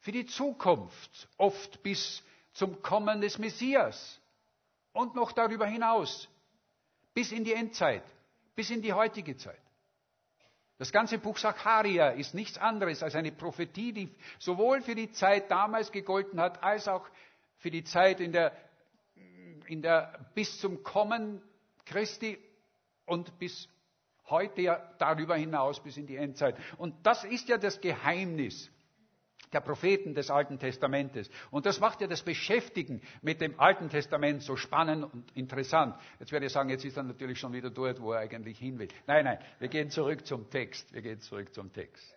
für 0.00 0.12
die 0.12 0.26
Zukunft, 0.26 1.28
oft 1.36 1.82
bis 1.82 2.22
zum 2.52 2.82
Kommen 2.82 3.20
des 3.20 3.38
Messias 3.38 4.20
und 4.92 5.14
noch 5.14 5.32
darüber 5.32 5.66
hinaus, 5.66 6.28
bis 7.14 7.32
in 7.32 7.44
die 7.44 7.54
Endzeit, 7.54 8.02
bis 8.54 8.70
in 8.70 8.82
die 8.82 8.92
heutige 8.92 9.36
Zeit. 9.36 9.58
Das 10.78 10.90
ganze 10.90 11.18
Buch 11.18 11.38
Sacharia 11.38 12.10
ist 12.10 12.34
nichts 12.34 12.58
anderes 12.58 13.02
als 13.02 13.14
eine 13.14 13.30
Prophetie, 13.30 13.92
die 13.92 14.14
sowohl 14.40 14.82
für 14.82 14.96
die 14.96 15.12
Zeit 15.12 15.50
damals 15.50 15.92
gegolten 15.92 16.40
hat, 16.40 16.62
als 16.62 16.88
auch 16.88 17.06
für 17.58 17.70
die 17.70 17.84
Zeit 17.84 18.20
in 18.20 18.32
der, 18.32 18.52
in 19.66 19.82
der, 19.82 20.26
bis 20.34 20.58
zum 20.58 20.82
Kommen 20.82 21.40
Christi 21.86 22.38
und 23.06 23.38
bis 23.38 23.68
heute 24.28 24.62
ja 24.62 24.94
darüber 24.98 25.36
hinaus, 25.36 25.80
bis 25.80 25.96
in 25.96 26.06
die 26.06 26.16
Endzeit. 26.16 26.56
Und 26.76 26.94
das 27.06 27.22
ist 27.24 27.48
ja 27.48 27.56
das 27.56 27.80
Geheimnis 27.80 28.70
der 29.52 29.60
Propheten 29.60 30.14
des 30.14 30.30
Alten 30.30 30.58
Testamentes. 30.58 31.30
Und 31.50 31.66
das 31.66 31.80
macht 31.80 32.00
ja 32.00 32.06
das 32.06 32.22
Beschäftigen 32.22 33.00
mit 33.22 33.40
dem 33.40 33.58
Alten 33.58 33.88
Testament 33.88 34.42
so 34.42 34.56
spannend 34.56 35.04
und 35.04 35.36
interessant. 35.36 35.96
Jetzt 36.18 36.32
werde 36.32 36.46
ich 36.46 36.52
sagen, 36.52 36.68
jetzt 36.70 36.84
ist 36.84 36.96
er 36.96 37.02
natürlich 37.02 37.38
schon 37.38 37.52
wieder 37.52 37.70
dort, 37.70 38.00
wo 38.00 38.12
er 38.12 38.20
eigentlich 38.20 38.58
hin 38.58 38.78
will. 38.78 38.88
Nein, 39.06 39.24
nein, 39.24 39.38
wir 39.58 39.68
gehen 39.68 39.90
zurück 39.90 40.26
zum 40.26 40.50
Text. 40.50 40.92
Wir 40.92 41.02
gehen 41.02 41.20
zurück 41.20 41.54
zum 41.54 41.72
Text. 41.72 42.14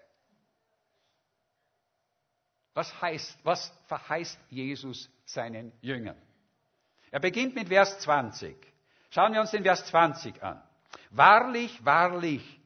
Was 2.74 3.02
heißt, 3.02 3.40
was 3.44 3.76
verheißt 3.88 4.40
Jesus 4.50 5.10
seinen 5.26 5.72
Jüngern? 5.82 6.16
Er 7.10 7.20
beginnt 7.20 7.56
mit 7.56 7.70
Vers 7.70 8.00
20. 8.00 8.56
Schauen 9.10 9.34
wir 9.34 9.42
uns 9.42 9.52
den 9.52 9.64
Vers 9.64 9.86
20 9.86 10.44
an. 10.44 10.62
Wahrlich, 11.10 11.84
wahrlich, 11.84 12.57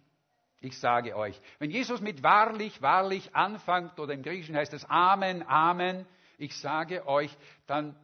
ich 0.62 0.78
sage 0.80 1.16
euch, 1.16 1.40
wenn 1.58 1.72
Jesus 1.72 2.02
mit 2.02 2.22
wahrlich, 2.22 2.82
wahrlich 2.82 3.36
anfängt, 3.36 4.00
oder 4.00 4.14
im 4.14 4.22
Griechischen 4.22 4.56
heißt 4.56 4.74
es 4.74 4.86
Amen, 4.86 5.44
Amen, 5.48 6.06
ich 6.38 6.56
sage 6.56 7.06
euch, 7.08 7.36
dann 7.66 7.96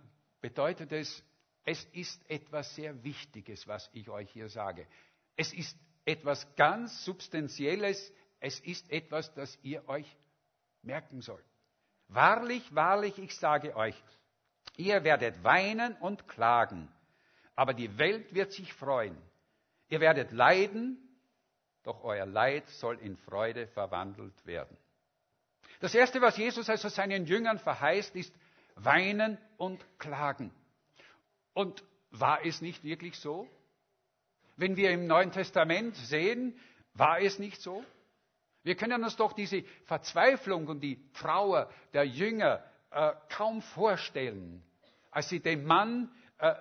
bedeutet 0.41 0.91
es, 0.91 1.23
es 1.63 1.83
ist 1.85 2.29
etwas 2.29 2.73
sehr 2.75 3.03
Wichtiges, 3.03 3.67
was 3.67 3.89
ich 3.93 4.09
euch 4.09 4.29
hier 4.31 4.49
sage. 4.49 4.87
Es 5.35 5.53
ist 5.53 5.77
etwas 6.05 6.55
ganz 6.55 7.05
Substanzielles, 7.05 8.11
es 8.39 8.59
ist 8.59 8.89
etwas, 8.91 9.33
das 9.33 9.57
ihr 9.61 9.87
euch 9.87 10.17
merken 10.81 11.21
sollt. 11.21 11.45
Wahrlich, 12.07 12.73
wahrlich, 12.73 13.19
ich 13.19 13.35
sage 13.35 13.75
euch, 13.75 13.95
ihr 14.77 15.03
werdet 15.03 15.43
weinen 15.43 15.95
und 15.97 16.27
klagen, 16.27 16.87
aber 17.55 17.73
die 17.73 17.97
Welt 17.99 18.33
wird 18.33 18.51
sich 18.51 18.73
freuen. 18.73 19.17
Ihr 19.89 19.99
werdet 19.99 20.31
leiden, 20.31 21.06
doch 21.87 22.03
euer 22.03 22.25
Leid 22.25 22.67
soll 22.67 22.99
in 22.99 23.15
Freude 23.15 23.65
verwandelt 23.67 24.45
werden. 24.45 24.75
Das 25.79 25.95
Erste, 25.95 26.21
was 26.21 26.37
Jesus 26.37 26.69
also 26.69 26.89
seinen 26.89 27.25
Jüngern 27.25 27.59
verheißt, 27.59 28.15
ist 28.15 28.33
weinen 28.75 29.37
und 29.57 29.83
klagen. 29.97 30.51
Und 31.53 31.83
war 32.11 32.45
es 32.45 32.61
nicht 32.61 32.83
wirklich 32.83 33.17
so? 33.17 33.47
Wenn 34.57 34.75
wir 34.75 34.91
im 34.91 35.07
Neuen 35.07 35.31
Testament 35.31 35.95
sehen, 35.95 36.59
war 36.93 37.21
es 37.21 37.39
nicht 37.39 37.61
so? 37.61 37.85
Wir 38.63 38.75
können 38.75 39.03
uns 39.03 39.15
doch 39.15 39.31
diese 39.33 39.63
Verzweiflung 39.85 40.67
und 40.67 40.81
die 40.81 40.99
Trauer 41.13 41.69
der 41.93 42.03
Jünger 42.05 42.63
äh, 42.91 43.13
kaum 43.29 43.61
vorstellen, 43.61 44.61
als 45.11 45.29
sie 45.29 45.39
den 45.39 45.63
Mann, 45.63 46.11
äh, 46.39 46.55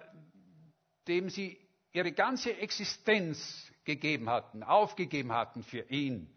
dem 1.08 1.30
sie 1.30 1.58
ihre 1.92 2.12
ganze 2.12 2.56
Existenz 2.56 3.72
gegeben 3.86 4.28
hatten, 4.28 4.62
aufgegeben 4.62 5.32
hatten 5.32 5.62
für 5.62 5.80
ihn, 5.88 6.30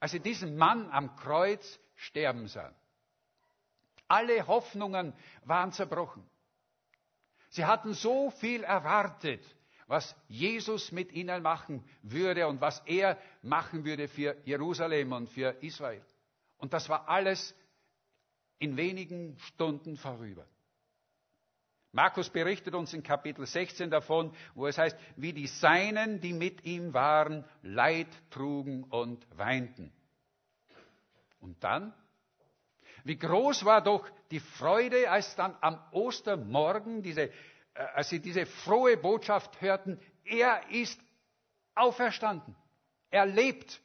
als 0.00 0.10
sie 0.10 0.20
diesen 0.20 0.56
Mann 0.56 0.90
am 0.90 1.14
Kreuz 1.14 1.78
sterben 1.94 2.48
sahen. 2.48 2.74
Alle 4.08 4.46
Hoffnungen 4.46 5.12
waren 5.44 5.72
zerbrochen. 5.72 6.28
Sie 7.50 7.64
hatten 7.64 7.94
so 7.94 8.30
viel 8.30 8.64
erwartet, 8.64 9.42
was 9.86 10.16
Jesus 10.28 10.90
mit 10.90 11.12
ihnen 11.12 11.42
machen 11.42 11.84
würde 12.02 12.48
und 12.48 12.60
was 12.60 12.80
er 12.86 13.18
machen 13.42 13.84
würde 13.84 14.08
für 14.08 14.36
Jerusalem 14.44 15.12
und 15.12 15.28
für 15.28 15.50
Israel. 15.62 16.04
Und 16.58 16.72
das 16.72 16.88
war 16.88 17.08
alles 17.08 17.54
in 18.58 18.76
wenigen 18.76 19.38
Stunden 19.38 19.96
vorüber. 19.96 20.46
Markus 21.96 22.28
berichtet 22.28 22.74
uns 22.74 22.92
in 22.92 23.02
Kapitel 23.02 23.46
16 23.46 23.90
davon, 23.90 24.30
wo 24.54 24.66
es 24.66 24.76
heißt, 24.76 24.98
wie 25.16 25.32
die 25.32 25.46
Seinen, 25.46 26.20
die 26.20 26.34
mit 26.34 26.62
ihm 26.66 26.92
waren, 26.92 27.42
Leid 27.62 28.08
trugen 28.28 28.84
und 28.84 29.26
weinten. 29.34 29.90
Und 31.40 31.64
dann? 31.64 31.94
Wie 33.04 33.16
groß 33.18 33.64
war 33.64 33.80
doch 33.80 34.06
die 34.30 34.40
Freude, 34.40 35.10
als 35.10 35.36
dann 35.36 35.56
am 35.62 35.82
Ostermorgen, 35.90 37.02
diese, 37.02 37.30
äh, 37.30 37.32
als 37.94 38.10
sie 38.10 38.20
diese 38.20 38.44
frohe 38.44 38.98
Botschaft 38.98 39.58
hörten, 39.62 39.98
er 40.26 40.68
ist 40.68 41.00
auferstanden. 41.74 42.54
Er 43.08 43.24
lebt. 43.24 43.80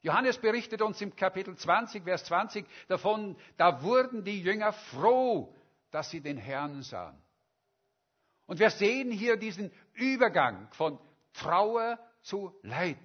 Johannes 0.00 0.38
berichtet 0.38 0.80
uns 0.80 1.02
im 1.02 1.14
Kapitel 1.14 1.54
20, 1.54 2.04
Vers 2.04 2.24
20 2.24 2.64
davon, 2.88 3.36
da 3.58 3.82
wurden 3.82 4.24
die 4.24 4.40
Jünger 4.40 4.72
froh, 4.72 5.52
dass 5.90 6.10
sie 6.10 6.20
den 6.20 6.36
Herrn 6.36 6.82
sahen. 6.82 7.20
Und 8.46 8.60
wir 8.60 8.70
sehen 8.70 9.10
hier 9.10 9.36
diesen 9.36 9.72
Übergang 9.94 10.68
von 10.72 10.98
Trauer 11.32 11.98
zu 12.22 12.52
Leid. 12.62 12.98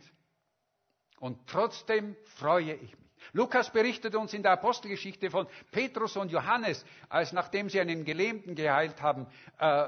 Und 1.19 1.47
trotzdem 1.47 2.15
freue 2.37 2.73
ich 2.73 2.91
mich. 2.91 3.01
Lukas 3.33 3.71
berichtet 3.71 4.15
uns 4.15 4.33
in 4.33 4.41
der 4.43 4.51
Apostelgeschichte 4.53 5.29
von 5.29 5.47
Petrus 5.71 6.17
und 6.17 6.31
Johannes, 6.31 6.83
als 7.09 7.31
nachdem 7.31 7.69
sie 7.69 7.79
einen 7.79 8.03
Gelähmten 8.03 8.55
geheilt 8.55 9.01
haben, 9.01 9.27
äh, 9.59 9.87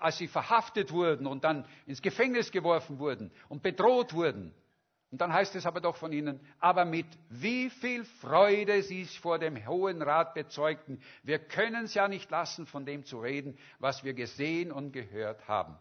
als 0.00 0.18
sie 0.18 0.28
verhaftet 0.28 0.92
wurden 0.92 1.26
und 1.26 1.44
dann 1.44 1.64
ins 1.86 2.02
Gefängnis 2.02 2.50
geworfen 2.50 2.98
wurden 2.98 3.30
und 3.48 3.62
bedroht 3.62 4.12
wurden. 4.12 4.54
Und 5.12 5.20
dann 5.20 5.30
heißt 5.30 5.54
es 5.56 5.66
aber 5.66 5.82
doch 5.82 5.96
von 5.96 6.10
ihnen, 6.10 6.40
aber 6.58 6.86
mit 6.86 7.06
wie 7.28 7.68
viel 7.68 8.02
Freude 8.04 8.82
sie 8.82 9.02
es 9.02 9.14
vor 9.14 9.38
dem 9.38 9.66
Hohen 9.66 10.00
Rat 10.00 10.32
bezeugten, 10.32 11.02
wir 11.22 11.38
können 11.38 11.84
es 11.84 11.92
ja 11.92 12.08
nicht 12.08 12.30
lassen, 12.30 12.66
von 12.66 12.86
dem 12.86 13.04
zu 13.04 13.20
reden, 13.20 13.58
was 13.78 14.04
wir 14.04 14.14
gesehen 14.14 14.72
und 14.72 14.90
gehört 14.90 15.46
haben. 15.46 15.76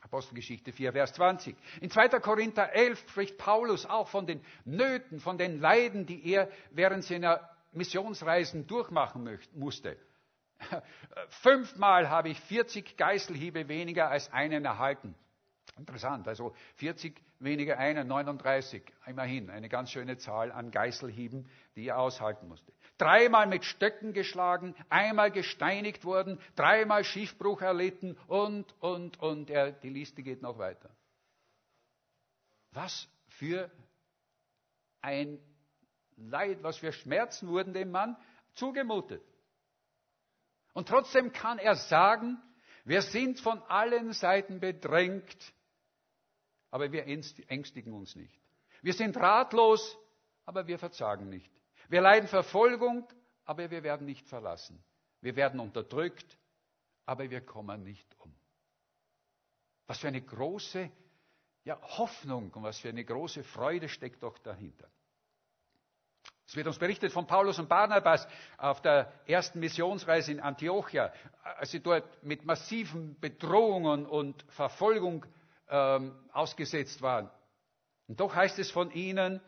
Apostelgeschichte 0.00 0.72
4, 0.72 0.92
Vers 0.92 1.12
20. 1.12 1.54
In 1.82 1.90
2. 1.90 2.08
Korinther 2.20 2.72
11 2.72 3.10
spricht 3.10 3.36
Paulus 3.36 3.84
auch 3.84 4.08
von 4.08 4.26
den 4.26 4.40
Nöten, 4.64 5.20
von 5.20 5.36
den 5.36 5.60
Leiden, 5.60 6.06
die 6.06 6.26
er 6.32 6.48
während 6.70 7.04
seiner 7.04 7.50
Missionsreisen 7.72 8.66
durchmachen 8.66 9.38
musste. 9.52 9.98
Fünfmal 11.42 12.08
habe 12.08 12.30
ich 12.30 12.40
40 12.40 12.96
Geißelhiebe 12.96 13.68
weniger 13.68 14.08
als 14.08 14.32
einen 14.32 14.64
erhalten. 14.64 15.14
Interessant, 15.78 16.26
also 16.26 16.54
40 16.76 17.20
weniger 17.38 17.78
einer, 17.78 18.02
39, 18.02 18.82
immerhin 19.06 19.48
eine 19.48 19.68
ganz 19.68 19.90
schöne 19.90 20.18
Zahl 20.18 20.50
an 20.50 20.70
Geißelhieben, 20.70 21.48
die 21.76 21.86
er 21.86 21.98
aushalten 21.98 22.48
musste. 22.48 22.72
Dreimal 22.98 23.46
mit 23.46 23.64
Stöcken 23.64 24.12
geschlagen, 24.12 24.74
einmal 24.88 25.30
gesteinigt 25.30 26.04
worden, 26.04 26.40
dreimal 26.56 27.04
Schiffbruch 27.04 27.62
erlitten 27.62 28.16
und, 28.26 28.74
und, 28.80 29.20
und. 29.20 29.50
Er, 29.50 29.70
die 29.70 29.90
Liste 29.90 30.22
geht 30.22 30.42
noch 30.42 30.58
weiter. 30.58 30.90
Was 32.72 33.08
für 33.28 33.70
ein 35.00 35.38
Leid, 36.16 36.64
was 36.64 36.78
für 36.78 36.92
Schmerzen 36.92 37.48
wurden 37.48 37.72
dem 37.72 37.92
Mann 37.92 38.16
zugemutet. 38.54 39.22
Und 40.72 40.88
trotzdem 40.88 41.32
kann 41.32 41.58
er 41.58 41.76
sagen, 41.76 42.42
wir 42.84 43.02
sind 43.02 43.38
von 43.38 43.62
allen 43.62 44.12
Seiten 44.12 44.60
bedrängt, 44.60 45.52
aber 46.70 46.92
wir 46.92 47.06
ängstigen 47.06 47.92
uns 47.92 48.16
nicht. 48.16 48.40
Wir 48.82 48.92
sind 48.92 49.16
ratlos, 49.16 49.98
aber 50.44 50.66
wir 50.66 50.78
verzagen 50.78 51.28
nicht. 51.28 51.50
Wir 51.88 52.00
leiden 52.00 52.28
Verfolgung, 52.28 53.06
aber 53.44 53.70
wir 53.70 53.82
werden 53.82 54.06
nicht 54.06 54.26
verlassen. 54.28 54.82
Wir 55.20 55.36
werden 55.36 55.58
unterdrückt, 55.60 56.38
aber 57.06 57.30
wir 57.30 57.40
kommen 57.40 57.82
nicht 57.82 58.06
um. 58.18 58.34
Was 59.86 59.98
für 59.98 60.08
eine 60.08 60.20
große 60.20 60.90
ja, 61.64 61.80
Hoffnung 61.82 62.50
und 62.52 62.62
was 62.62 62.78
für 62.78 62.90
eine 62.90 63.04
große 63.04 63.42
Freude 63.42 63.88
steckt 63.88 64.22
doch 64.22 64.38
dahinter. 64.38 64.88
Es 66.46 66.56
wird 66.56 66.66
uns 66.66 66.78
berichtet 66.78 67.12
von 67.12 67.26
Paulus 67.26 67.58
und 67.58 67.68
Barnabas 67.68 68.26
auf 68.56 68.80
der 68.80 69.12
ersten 69.26 69.60
Missionsreise 69.60 70.32
in 70.32 70.40
Antiochia, 70.40 71.12
als 71.42 71.70
sie 71.72 71.80
dort 71.80 72.22
mit 72.22 72.46
massiven 72.46 73.20
Bedrohungen 73.20 74.06
und 74.06 74.42
Verfolgung 74.48 75.26
ähm, 75.70 76.14
ausgesetzt 76.32 77.02
waren. 77.02 77.30
Und 78.06 78.20
doch 78.20 78.34
heißt 78.34 78.58
es 78.58 78.70
von 78.70 78.90
ihnen 78.90 79.40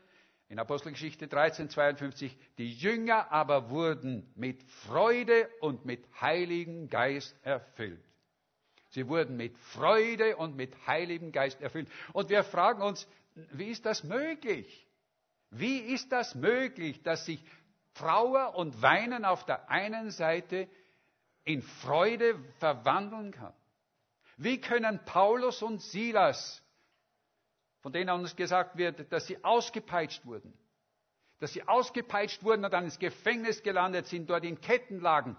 in 0.48 0.58
Apostelgeschichte 0.58 1.28
13, 1.28 1.70
52, 1.70 2.36
die 2.58 2.72
Jünger 2.72 3.30
aber 3.30 3.70
wurden 3.70 4.30
mit 4.34 4.62
Freude 4.84 5.48
und 5.60 5.84
mit 5.86 6.04
Heiligen 6.20 6.88
Geist 6.88 7.34
erfüllt. 7.44 8.02
Sie 8.90 9.06
wurden 9.06 9.36
mit 9.36 9.56
Freude 9.58 10.36
und 10.36 10.56
mit 10.56 10.74
Heiligem 10.86 11.30
Geist 11.30 11.60
erfüllt. 11.60 11.88
Und 12.12 12.28
wir 12.28 12.42
fragen 12.42 12.82
uns, 12.82 13.06
wie 13.52 13.68
ist 13.70 13.86
das 13.86 14.02
möglich? 14.02 14.86
Wie 15.50 15.78
ist 15.78 16.10
das 16.10 16.34
möglich, 16.34 17.00
dass 17.02 17.24
sich 17.24 17.42
Trauer 17.94 18.56
und 18.56 18.82
Weinen 18.82 19.24
auf 19.24 19.44
der 19.46 19.70
einen 19.70 20.10
Seite 20.10 20.68
in 21.44 21.62
Freude 21.62 22.36
verwandeln 22.58 23.30
kann? 23.30 23.52
Wie 24.42 24.60
können 24.60 25.04
Paulus 25.04 25.62
und 25.62 25.82
Silas 25.82 26.62
von 27.80 27.92
denen 27.92 28.10
uns 28.10 28.36
gesagt 28.36 28.76
wird, 28.76 29.10
dass 29.12 29.26
sie 29.26 29.42
ausgepeitscht 29.42 30.24
wurden, 30.26 30.52
dass 31.38 31.52
sie 31.52 31.66
ausgepeitscht 31.66 32.42
wurden 32.42 32.64
und 32.64 32.72
dann 32.72 32.84
ins 32.84 32.98
Gefängnis 32.98 33.62
gelandet 33.62 34.06
sind, 34.06 34.28
dort 34.28 34.44
in 34.44 34.60
Ketten 34.60 35.00
lagen, 35.00 35.36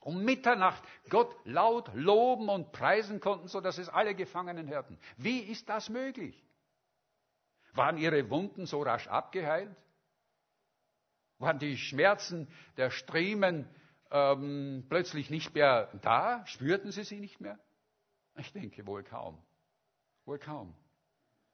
um 0.00 0.24
Mitternacht 0.24 0.82
Gott 1.08 1.34
laut 1.44 1.90
loben 1.94 2.48
und 2.48 2.72
preisen 2.72 3.20
konnten, 3.20 3.48
so 3.48 3.60
dass 3.60 3.78
es 3.78 3.88
alle 3.88 4.14
Gefangenen 4.14 4.68
hörten. 4.68 4.98
Wie 5.16 5.40
ist 5.40 5.68
das 5.68 5.88
möglich? 5.88 6.44
Waren 7.74 7.98
ihre 7.98 8.30
Wunden 8.30 8.66
so 8.66 8.82
rasch 8.82 9.06
abgeheilt? 9.06 9.74
Waren 11.38 11.58
die 11.58 11.76
Schmerzen 11.76 12.48
der 12.76 12.90
Striemen 12.90 13.68
ähm, 14.10 14.86
plötzlich 14.88 15.30
nicht 15.30 15.54
mehr 15.54 15.92
da? 16.02 16.44
Spürten 16.46 16.90
sie 16.90 17.04
sie 17.04 17.20
nicht 17.20 17.40
mehr? 17.40 17.58
Ich 18.38 18.52
denke 18.52 18.86
wohl 18.86 19.02
kaum. 19.02 19.38
Wohl 20.24 20.38
kaum. 20.38 20.74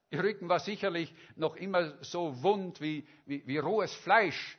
Ihr 0.09 0.23
Rücken 0.23 0.47
war 0.49 0.59
sicherlich 0.59 1.13
noch 1.35 1.55
immer 1.55 2.03
so 2.03 2.43
wund 2.43 2.79
wie, 2.81 3.07
wie, 3.25 3.45
wie 3.47 3.57
rohes 3.57 3.93
Fleisch 3.95 4.57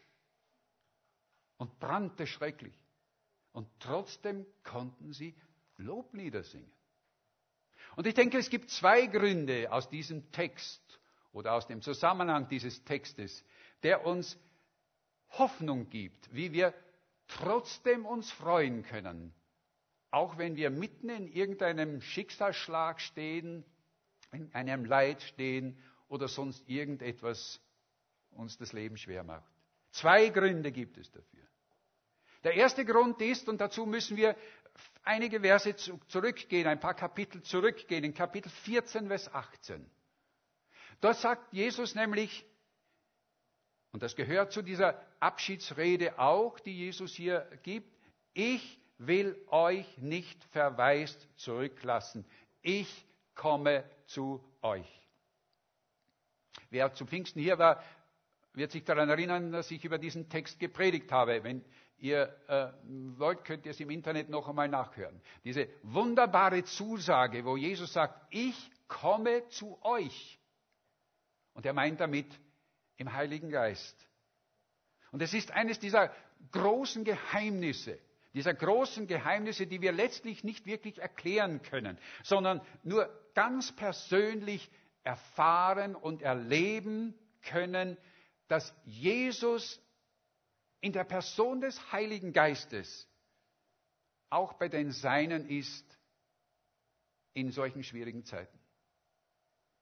und 1.59 1.79
brannte 1.79 2.27
schrecklich. 2.27 2.75
Und 3.53 3.69
trotzdem 3.79 4.47
konnten 4.65 5.13
sie 5.13 5.35
Loblieder 5.77 6.43
singen. 6.43 6.71
Und 7.97 8.07
ich 8.07 8.15
denke, 8.15 8.39
es 8.39 8.51
gibt 8.51 8.71
zwei 8.71 9.07
Gründe 9.07 9.71
aus 9.71 9.89
diesem 9.89 10.31
Text 10.33 10.83
oder 11.33 11.53
aus 11.53 11.67
dem 11.67 11.83
Zusammenhang 11.83 12.49
dieses 12.49 12.83
Textes, 12.85 13.45
der 13.83 14.05
uns 14.05 14.37
Hoffnung 15.31 15.89
gibt, 15.91 16.33
wie 16.35 16.53
wir 16.53 16.75
trotzdem 17.29 18.07
uns 18.07 18.31
freuen 18.33 18.83
können, 18.83 19.33
auch 20.15 20.39
wenn 20.39 20.55
wir 20.55 20.71
mitten 20.71 21.09
in 21.09 21.27
irgendeinem 21.27 22.01
Schicksalsschlag 22.01 23.01
stehen, 23.01 23.65
in 24.33 24.53
einem 24.55 24.85
Leid 24.85 25.23
stehen 25.23 25.77
oder 26.09 26.29
sonst 26.29 26.69
irgendetwas 26.69 27.61
uns 28.31 28.57
das 28.57 28.73
Leben 28.73 28.97
schwer 28.97 29.25
macht. 29.25 29.51
Zwei 29.91 30.29
Gründe 30.29 30.71
gibt 30.71 30.99
es 30.99 31.11
dafür. 31.11 31.43
Der 32.45 32.55
erste 32.55 32.85
Grund 32.85 33.21
ist, 33.21 33.49
und 33.49 33.61
dazu 33.61 33.87
müssen 33.87 34.17
wir 34.17 34.37
einige 35.03 35.41
Verse 35.41 35.75
zurückgehen, 36.09 36.69
ein 36.69 36.81
paar 36.81 36.95
Kapitel 36.95 37.43
zurückgehen, 37.43 38.05
in 38.05 38.15
Kapitel 38.15 38.51
14, 38.51 39.09
Vers 39.09 39.33
18. 39.33 39.85
Dort 41.01 41.17
sagt 41.17 41.53
Jesus 41.53 41.95
nämlich, 41.97 42.47
und 43.93 44.03
das 44.03 44.15
gehört 44.15 44.53
zu 44.53 44.63
dieser 44.63 45.01
Abschiedsrede 45.19 46.19
auch, 46.19 46.61
die 46.61 46.77
Jesus 46.77 47.15
hier 47.15 47.49
gibt, 47.63 47.93
ich 48.33 48.81
will 48.99 49.37
euch 49.49 49.99
nicht 49.99 50.43
verwaist 50.45 51.29
zurücklassen. 51.37 52.25
Ich 52.63 53.07
komme 53.35 53.85
zu 54.07 54.43
euch. 54.63 54.89
Wer 56.71 56.93
zu 56.95 57.07
Pfingsten 57.07 57.41
hier 57.41 57.59
war, 57.59 57.83
wird 58.53 58.71
sich 58.71 58.85
daran 58.85 59.09
erinnern, 59.09 59.53
dass 59.53 59.71
ich 59.71 59.85
über 59.85 59.99
diesen 59.99 60.29
Text 60.29 60.59
gepredigt 60.61 61.11
habe. 61.11 61.43
Wenn 61.43 61.65
ihr 61.99 62.35
äh, 62.49 62.73
wollt, 63.19 63.45
könnt 63.45 63.67
ihr 63.67 63.73
es 63.73 63.81
im 63.81 63.91
Internet 63.91 64.29
noch 64.29 64.49
einmal 64.49 64.69
nachhören. 64.69 65.21
Diese 65.45 65.69
wunderbare 65.83 66.65
Zusage, 66.65 67.45
wo 67.45 67.57
Jesus 67.57 67.93
sagt, 67.93 68.27
ich 68.31 68.71
komme 68.87 69.49
zu 69.49 69.79
euch. 69.83 70.39
Und 71.55 71.67
er 71.67 71.73
meint 71.73 72.01
damit 72.01 72.29
im 72.97 73.13
Heiligen 73.13 73.51
Geist. 73.51 73.97
Und 75.13 75.23
es 75.23 75.35
ist 75.35 75.51
eines 75.53 75.79
dieser 75.79 76.13
großen 76.51 77.05
Geheimnisse, 77.05 77.99
dieser 78.35 78.53
großen 78.53 79.07
Geheimnisse, 79.07 79.67
die 79.67 79.81
wir 79.81 79.93
letztlich 79.93 80.45
nicht 80.45 80.67
wirklich 80.67 80.99
erklären 80.99 81.63
können, 81.63 81.99
sondern 82.23 82.61
nur 82.83 83.09
ganz 83.35 83.75
persönlich 83.75 84.71
erfahren 85.05 85.95
und 85.95 86.21
erleben 86.21 87.15
können, 87.43 87.97
dass 88.49 88.75
Jesus 88.85 89.81
in 90.81 90.93
der 90.93 91.05
Person 91.05 91.61
des 91.61 91.93
Heiligen 91.93 92.33
Geistes 92.33 93.09
auch 94.31 94.55
bei 94.55 94.69
den 94.69 94.91
Seinen 94.91 95.49
ist 95.49 95.99
in 97.35 97.53
solchen 97.53 97.85
schwierigen 97.85 98.25
Zeiten. 98.25 98.59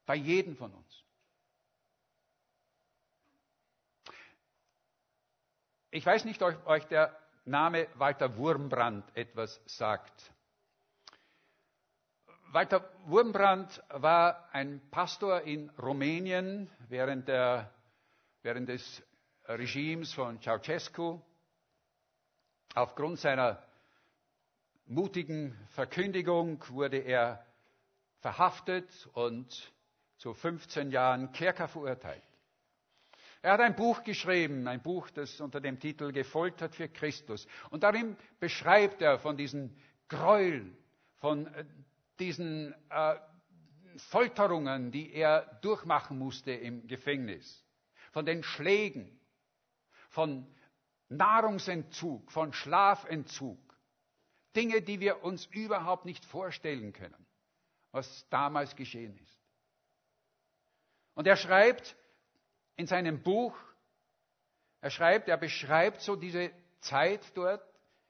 Bei 0.05 0.15
jedem 0.15 0.57
von 0.57 0.75
uns. 0.75 1.05
Ich 5.91 6.05
weiß 6.05 6.25
nicht, 6.25 6.43
ob 6.43 6.67
euch 6.67 6.85
der 6.87 7.22
Name 7.45 7.89
Walter 7.97 8.37
Wurmbrand 8.37 9.05
etwas 9.17 9.61
sagt. 9.67 10.33
Walter 12.53 12.89
Wurmbrand 13.07 13.83
war 13.89 14.49
ein 14.53 14.81
Pastor 14.91 15.41
in 15.43 15.71
Rumänien 15.71 16.71
während, 16.89 17.27
der, 17.27 17.73
während 18.43 18.69
des 18.69 19.03
Regimes 19.47 20.13
von 20.13 20.41
Ceausescu. 20.41 21.21
Aufgrund 22.75 23.19
seiner 23.19 23.63
mutigen 24.87 25.59
Verkündigung 25.71 26.63
wurde 26.69 26.99
er 26.99 27.45
verhaftet 28.21 29.09
und 29.15 29.73
zu 30.19 30.33
15 30.33 30.91
Jahren 30.91 31.33
Kerker 31.33 31.67
verurteilt. 31.67 32.23
Er 33.43 33.55
hat 33.55 33.61
ein 33.61 33.75
Buch 33.75 34.05
geschrieben, 34.05 34.69
ein 34.69 34.81
Buch, 34.81 35.11
das 35.11 35.41
unter 35.41 35.61
dem 35.61 35.81
Titel 35.81 36.13
Gefoltert 36.13 36.77
für 36.77 36.89
Christus. 36.89 37.49
Und 37.71 37.83
darin 37.83 38.17
beschreibt 38.39 39.03
er 39.03 39.19
von 39.19 39.37
diesen 39.37 39.77
Gräueln, 40.09 40.77
von 41.17 41.53
äh, 41.53 41.65
diesen 42.21 42.73
äh, 42.89 43.17
Folterungen, 43.97 44.93
die 44.93 45.13
er 45.13 45.59
durchmachen 45.61 46.19
musste 46.19 46.53
im 46.53 46.87
Gefängnis, 46.87 47.65
von 48.13 48.25
den 48.25 48.45
Schlägen, 48.45 49.21
von 50.09 50.47
Nahrungsentzug, 51.09 52.31
von 52.31 52.53
Schlafentzug. 52.53 53.59
Dinge, 54.55 54.83
die 54.83 55.01
wir 55.01 55.25
uns 55.25 55.47
überhaupt 55.47 56.05
nicht 56.05 56.25
vorstellen 56.25 56.93
können, 56.93 57.27
was 57.91 58.29
damals 58.29 58.77
geschehen 58.77 59.17
ist. 59.17 59.39
Und 61.15 61.27
er 61.27 61.37
schreibt, 61.37 61.97
in 62.77 62.87
seinem 62.87 63.23
Buch, 63.23 63.57
er 64.81 64.91
schreibt, 64.91 65.29
er 65.29 65.37
beschreibt 65.37 66.01
so 66.01 66.17
diese 66.17 66.51
Zeit 66.81 67.21
dort, 67.35 67.63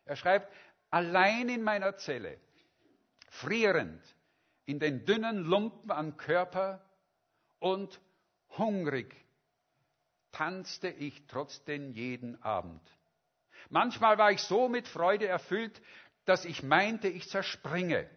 er 0.04 0.16
schreibt, 0.16 0.50
allein 0.90 1.48
in 1.48 1.62
meiner 1.62 1.96
Zelle, 1.96 2.38
frierend, 3.28 4.02
in 4.64 4.78
den 4.78 5.04
dünnen 5.04 5.44
Lumpen 5.44 5.90
am 5.90 6.16
Körper 6.16 6.84
und 7.58 8.00
hungrig, 8.56 9.14
tanzte 10.32 10.88
ich 10.88 11.26
trotzdem 11.26 11.92
jeden 11.92 12.42
Abend. 12.42 12.82
Manchmal 13.68 14.18
war 14.18 14.32
ich 14.32 14.40
so 14.42 14.68
mit 14.68 14.88
Freude 14.88 15.26
erfüllt, 15.26 15.80
dass 16.24 16.44
ich 16.44 16.62
meinte, 16.62 17.08
ich 17.08 17.28
zerspringe. 17.28 18.08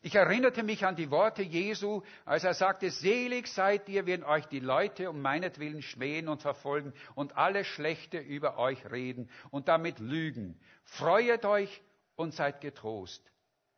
Ich 0.00 0.14
erinnerte 0.14 0.62
mich 0.62 0.86
an 0.86 0.94
die 0.94 1.10
Worte 1.10 1.42
Jesu, 1.42 2.02
als 2.24 2.44
er 2.44 2.54
sagte, 2.54 2.90
selig 2.90 3.48
seid 3.48 3.88
ihr, 3.88 4.06
wenn 4.06 4.22
euch 4.22 4.46
die 4.46 4.60
Leute 4.60 5.10
um 5.10 5.20
meinetwillen 5.20 5.82
schmähen 5.82 6.28
und 6.28 6.40
verfolgen 6.40 6.92
und 7.14 7.36
alle 7.36 7.64
Schlechte 7.64 8.18
über 8.18 8.58
euch 8.58 8.90
reden 8.90 9.28
und 9.50 9.66
damit 9.66 9.98
lügen. 9.98 10.60
Freuet 10.84 11.44
euch 11.44 11.82
und 12.14 12.32
seid 12.32 12.60
getrost. 12.60 13.28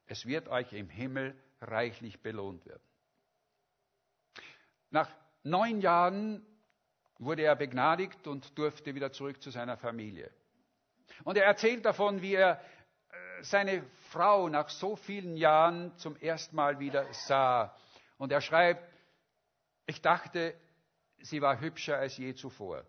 Es 0.06 0.26
wird 0.26 0.48
euch 0.48 0.72
im 0.72 0.90
Himmel 0.90 1.34
reichlich 1.60 2.20
belohnt 2.20 2.66
werden. 2.66 2.82
Nach 4.90 5.08
neun 5.42 5.80
Jahren 5.80 6.44
wurde 7.18 7.42
er 7.42 7.56
begnadigt 7.56 8.26
und 8.26 8.58
durfte 8.58 8.94
wieder 8.94 9.12
zurück 9.12 9.40
zu 9.42 9.50
seiner 9.50 9.76
Familie. 9.76 10.30
Und 11.24 11.36
er 11.36 11.44
erzählt 11.44 11.84
davon, 11.84 12.22
wie 12.22 12.34
er 12.34 12.60
seine 13.42 13.84
Frau 14.10 14.48
nach 14.48 14.68
so 14.68 14.96
vielen 14.96 15.36
Jahren 15.36 15.96
zum 15.96 16.16
ersten 16.16 16.56
Mal 16.56 16.78
wieder 16.78 17.06
sah. 17.12 17.74
Und 18.18 18.32
er 18.32 18.40
schreibt, 18.40 18.86
ich 19.86 20.02
dachte, 20.02 20.54
sie 21.18 21.40
war 21.40 21.60
hübscher 21.60 21.96
als 21.96 22.16
je 22.16 22.34
zuvor. 22.34 22.84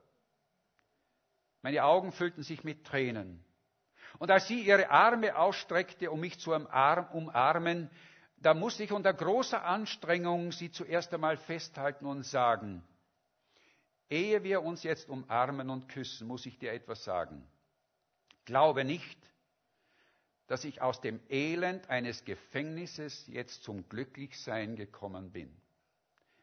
Meine 1.61 1.83
Augen 1.83 2.11
füllten 2.11 2.43
sich 2.43 2.63
mit 2.63 2.85
Tränen. 2.85 3.43
Und 4.19 4.31
als 4.31 4.47
sie 4.47 4.61
ihre 4.61 4.89
Arme 4.89 5.35
ausstreckte, 5.35 6.11
um 6.11 6.19
mich 6.19 6.39
zu 6.39 6.51
umarmen, 6.53 7.89
da 8.37 8.53
musste 8.53 8.83
ich 8.83 8.91
unter 8.91 9.13
großer 9.13 9.63
Anstrengung 9.63 10.51
sie 10.51 10.71
zuerst 10.71 11.13
einmal 11.13 11.37
festhalten 11.37 12.05
und 12.05 12.23
sagen, 12.23 12.83
ehe 14.09 14.43
wir 14.43 14.63
uns 14.63 14.83
jetzt 14.83 15.07
umarmen 15.07 15.69
und 15.69 15.87
küssen, 15.87 16.27
muss 16.27 16.45
ich 16.45 16.57
dir 16.57 16.73
etwas 16.73 17.03
sagen. 17.03 17.47
Glaube 18.45 18.83
nicht, 18.83 19.17
dass 20.51 20.65
ich 20.65 20.81
aus 20.81 20.99
dem 20.99 21.21
Elend 21.29 21.89
eines 21.89 22.25
Gefängnisses 22.25 23.25
jetzt 23.27 23.63
zum 23.63 23.87
Glücklichsein 23.87 24.75
gekommen 24.75 25.31
bin. 25.31 25.49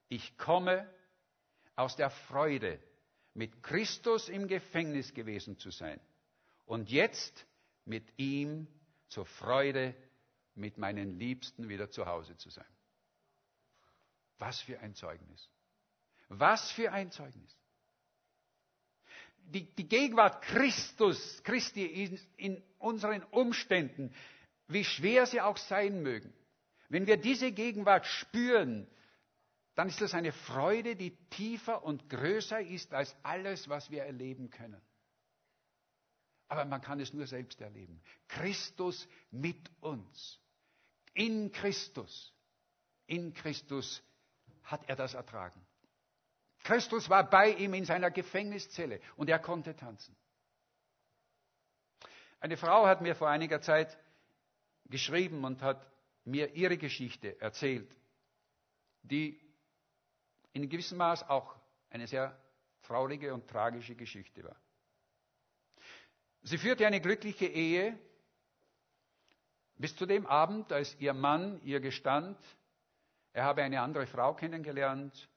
Ich 0.09 0.39
komme 0.39 0.91
aus 1.77 1.95
der 1.95 2.09
Freude, 2.09 2.81
mit 3.35 3.63
Christus 3.63 4.31
im 4.31 4.49
Gefängnis 4.49 5.13
gewesen 5.13 5.59
zu 5.59 5.71
sein 5.71 6.01
und 6.65 6.89
jetzt 6.89 7.45
mit 7.85 8.03
ihm 8.17 8.67
zur 9.09 9.27
Freude, 9.27 9.95
mit 10.55 10.79
meinen 10.79 11.19
Liebsten 11.19 11.69
wieder 11.69 11.91
zu 11.91 12.07
Hause 12.07 12.35
zu 12.39 12.49
sein. 12.49 12.65
Was 14.39 14.59
für 14.63 14.81
ein 14.81 14.95
Zeugnis. 14.95 15.51
Was 16.29 16.71
für 16.71 16.93
ein 16.93 17.11
Zeugnis. 17.11 17.58
Die, 19.51 19.75
die 19.75 19.89
Gegenwart 19.89 20.43
Christus, 20.43 21.43
Christi 21.43 21.85
in, 21.85 22.21
in 22.37 22.63
unseren 22.79 23.23
Umständen, 23.25 24.15
wie 24.67 24.85
schwer 24.85 25.27
sie 25.27 25.41
auch 25.41 25.57
sein 25.57 26.03
mögen, 26.03 26.33
wenn 26.89 27.07
wir 27.07 27.17
diese 27.17 27.53
Gegenwart 27.53 28.07
spüren, 28.07 28.87
dann 29.75 29.89
ist 29.89 30.01
das 30.01 30.15
eine 30.15 30.33
Freude, 30.33 30.97
die 30.97 31.17
tiefer 31.31 31.85
und 31.85 32.09
größer 32.09 32.61
ist 32.61 32.93
als 32.93 33.15
alles, 33.23 33.69
was 33.69 33.91
wir 33.91 34.03
erleben 34.05 34.51
können. 34.51 34.81
Aber 36.49 36.65
man 36.65 36.81
kann 36.81 36.99
es 36.99 37.13
nur 37.13 37.27
selbst 37.27 37.61
erleben. 37.61 38.01
Christus 38.27 39.07
mit 39.31 39.71
uns. 39.81 40.41
In 41.15 41.53
Christus. 41.53 42.35
In 43.07 43.35
Christus 43.35 44.03
hat 44.63 44.89
er 44.89 44.97
das 44.97 45.15
ertragen. 45.15 45.65
Christus 46.69 47.09
war 47.09 47.25
bei 47.31 47.53
ihm 47.53 47.73
in 47.73 47.87
seiner 47.87 48.11
Gefängniszelle 48.11 49.01
und 49.17 49.31
er 49.31 49.39
konnte 49.39 49.75
tanzen. 49.75 50.15
Eine 52.41 52.59
Frau 52.59 52.85
hat 52.87 53.01
mir 53.01 53.15
vor 53.15 53.31
einiger 53.31 53.63
Zeit 53.63 53.97
geschrieben 54.85 55.45
und 55.47 55.63
hat 55.63 55.81
mir 56.27 56.53
ihre 56.53 56.77
Geschichte 56.77 57.41
erzählt, 57.41 57.91
die 59.01 59.41
in 60.53 60.69
gewissem 60.69 60.99
Maß 60.99 61.27
auch 61.31 61.57
eine 61.89 62.07
sehr 62.07 62.39
traurige 62.83 63.33
und 63.33 63.49
tragische 63.49 63.95
Geschichte 63.95 64.45
war. 64.45 64.57
Sie 66.43 66.59
führte 66.59 66.87
eine 66.87 67.01
glückliche 67.01 67.47
Ehe 67.47 67.99
bis 69.77 69.97
zu 69.97 70.05
dem 70.05 70.27
Abend, 70.27 70.71
als 70.71 70.95
ihr 71.01 71.15
Mann 71.15 71.63
ihr 71.63 71.81
gestand, 71.81 72.39
er 73.33 73.45
habe 73.45 73.63
eine 73.63 73.81
andere 73.81 74.07
Frau 74.07 74.35
kennengelernt 74.35 75.31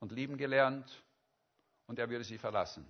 und 0.00 0.12
lieben 0.12 0.36
gelernt 0.36 0.90
und 1.86 1.98
er 1.98 2.08
würde 2.10 2.24
sie 2.24 2.38
verlassen. 2.38 2.86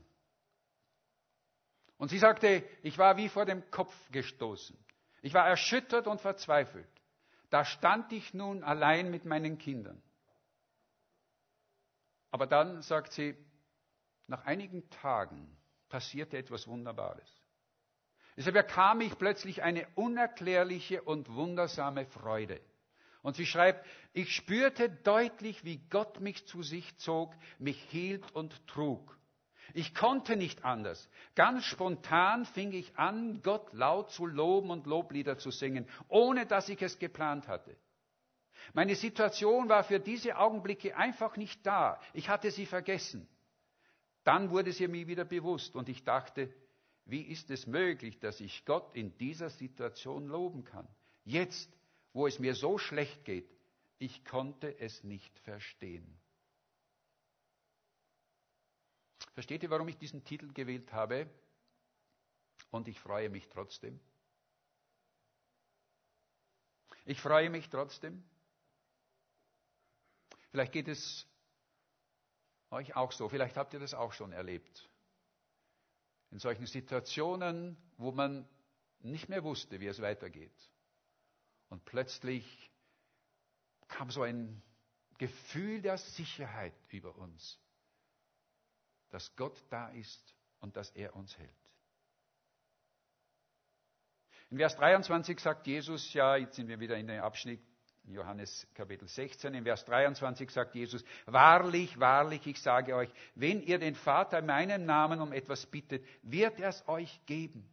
Und 1.98 2.08
sie 2.08 2.18
sagte, 2.18 2.64
ich 2.82 2.96
war 2.96 3.18
wie 3.18 3.28
vor 3.28 3.44
dem 3.44 3.70
Kopf 3.70 3.94
gestoßen. 4.10 4.76
Ich 5.20 5.34
war 5.34 5.46
erschüttert 5.46 6.06
und 6.06 6.20
verzweifelt. 6.20 6.88
Da 7.50 7.64
stand 7.64 8.10
ich 8.12 8.32
nun 8.32 8.64
allein 8.64 9.10
mit 9.10 9.26
meinen 9.26 9.58
Kindern. 9.58 10.00
Aber 12.30 12.46
dann, 12.46 12.80
sagt 12.80 13.12
sie, 13.12 13.36
nach 14.28 14.44
einigen 14.46 14.88
Tagen 14.88 15.56
passierte 15.88 16.38
etwas 16.38 16.66
Wunderbares. 16.68 17.28
Es 18.36 18.50
bekam 18.50 19.00
ich 19.00 19.18
plötzlich 19.18 19.62
eine 19.62 19.86
unerklärliche 19.96 21.02
und 21.02 21.28
wundersame 21.34 22.06
Freude. 22.06 22.60
Und 23.22 23.36
sie 23.36 23.46
schreibt, 23.46 23.86
ich 24.12 24.34
spürte 24.34 24.88
deutlich, 24.88 25.64
wie 25.64 25.78
Gott 25.90 26.20
mich 26.20 26.46
zu 26.46 26.62
sich 26.62 26.96
zog, 26.98 27.34
mich 27.58 27.80
hielt 27.90 28.30
und 28.32 28.66
trug. 28.66 29.18
Ich 29.74 29.94
konnte 29.94 30.36
nicht 30.36 30.64
anders. 30.64 31.08
Ganz 31.34 31.64
spontan 31.64 32.44
fing 32.44 32.72
ich 32.72 32.96
an, 32.96 33.40
Gott 33.42 33.72
laut 33.72 34.10
zu 34.10 34.26
loben 34.26 34.70
und 34.70 34.86
Loblieder 34.86 35.38
zu 35.38 35.50
singen, 35.50 35.86
ohne 36.08 36.46
dass 36.46 36.68
ich 36.68 36.82
es 36.82 36.98
geplant 36.98 37.46
hatte. 37.46 37.76
Meine 38.72 38.94
Situation 38.94 39.68
war 39.68 39.84
für 39.84 40.00
diese 40.00 40.36
Augenblicke 40.36 40.96
einfach 40.96 41.36
nicht 41.36 41.64
da. 41.66 42.00
Ich 42.12 42.28
hatte 42.28 42.50
sie 42.50 42.66
vergessen. 42.66 43.28
Dann 44.24 44.50
wurde 44.50 44.72
sie 44.72 44.86
mir 44.88 45.06
wieder 45.06 45.24
bewusst 45.24 45.76
und 45.76 45.88
ich 45.88 46.04
dachte, 46.04 46.52
wie 47.06 47.22
ist 47.22 47.50
es 47.50 47.66
möglich, 47.66 48.18
dass 48.20 48.40
ich 48.40 48.64
Gott 48.64 48.94
in 48.94 49.16
dieser 49.18 49.50
Situation 49.50 50.26
loben 50.26 50.64
kann? 50.64 50.86
Jetzt, 51.24 51.70
wo 52.12 52.26
es 52.26 52.38
mir 52.38 52.54
so 52.54 52.78
schlecht 52.78 53.24
geht, 53.24 53.48
ich 53.98 54.24
konnte 54.24 54.78
es 54.78 55.04
nicht 55.04 55.38
verstehen. 55.40 56.18
Versteht 59.34 59.62
ihr, 59.62 59.70
warum 59.70 59.88
ich 59.88 59.98
diesen 59.98 60.24
Titel 60.24 60.52
gewählt 60.52 60.92
habe? 60.92 61.28
Und 62.70 62.88
ich 62.88 62.98
freue 63.00 63.28
mich 63.28 63.48
trotzdem. 63.48 64.00
Ich 67.04 67.20
freue 67.20 67.50
mich 67.50 67.68
trotzdem. 67.68 68.22
Vielleicht 70.50 70.72
geht 70.72 70.88
es 70.88 71.26
euch 72.70 72.94
auch 72.96 73.12
so, 73.12 73.28
vielleicht 73.28 73.56
habt 73.56 73.72
ihr 73.74 73.80
das 73.80 73.94
auch 73.94 74.12
schon 74.12 74.32
erlebt. 74.32 74.88
In 76.30 76.38
solchen 76.38 76.66
Situationen, 76.66 77.76
wo 77.96 78.12
man 78.12 78.48
nicht 79.00 79.28
mehr 79.28 79.42
wusste, 79.42 79.80
wie 79.80 79.86
es 79.86 80.00
weitergeht. 80.00 80.54
Und 81.70 81.84
plötzlich 81.84 82.70
kam 83.88 84.10
so 84.10 84.22
ein 84.22 84.62
Gefühl 85.18 85.80
der 85.80 85.98
Sicherheit 85.98 86.74
über 86.88 87.16
uns, 87.16 87.58
dass 89.10 89.34
Gott 89.36 89.56
da 89.70 89.88
ist 89.88 90.34
und 90.60 90.76
dass 90.76 90.90
er 90.90 91.14
uns 91.16 91.36
hält. 91.38 91.50
In 94.50 94.58
Vers 94.58 94.76
23 94.76 95.38
sagt 95.38 95.66
Jesus, 95.66 96.12
ja, 96.12 96.36
jetzt 96.36 96.56
sind 96.56 96.68
wir 96.68 96.80
wieder 96.80 96.96
in 96.96 97.06
dem 97.06 97.22
Abschnitt 97.22 97.60
Johannes 98.04 98.66
Kapitel 98.74 99.06
16, 99.06 99.54
in 99.54 99.64
Vers 99.64 99.84
23 99.84 100.50
sagt 100.50 100.74
Jesus, 100.74 101.04
wahrlich, 101.26 102.00
wahrlich, 102.00 102.44
ich 102.46 102.60
sage 102.60 102.96
euch, 102.96 103.10
wenn 103.34 103.62
ihr 103.62 103.78
den 103.78 103.94
Vater 103.94 104.40
in 104.40 104.46
meinem 104.46 104.84
Namen 104.86 105.20
um 105.20 105.32
etwas 105.32 105.66
bittet, 105.66 106.04
wird 106.22 106.58
er 106.58 106.70
es 106.70 106.88
euch 106.88 107.20
geben. 107.26 107.68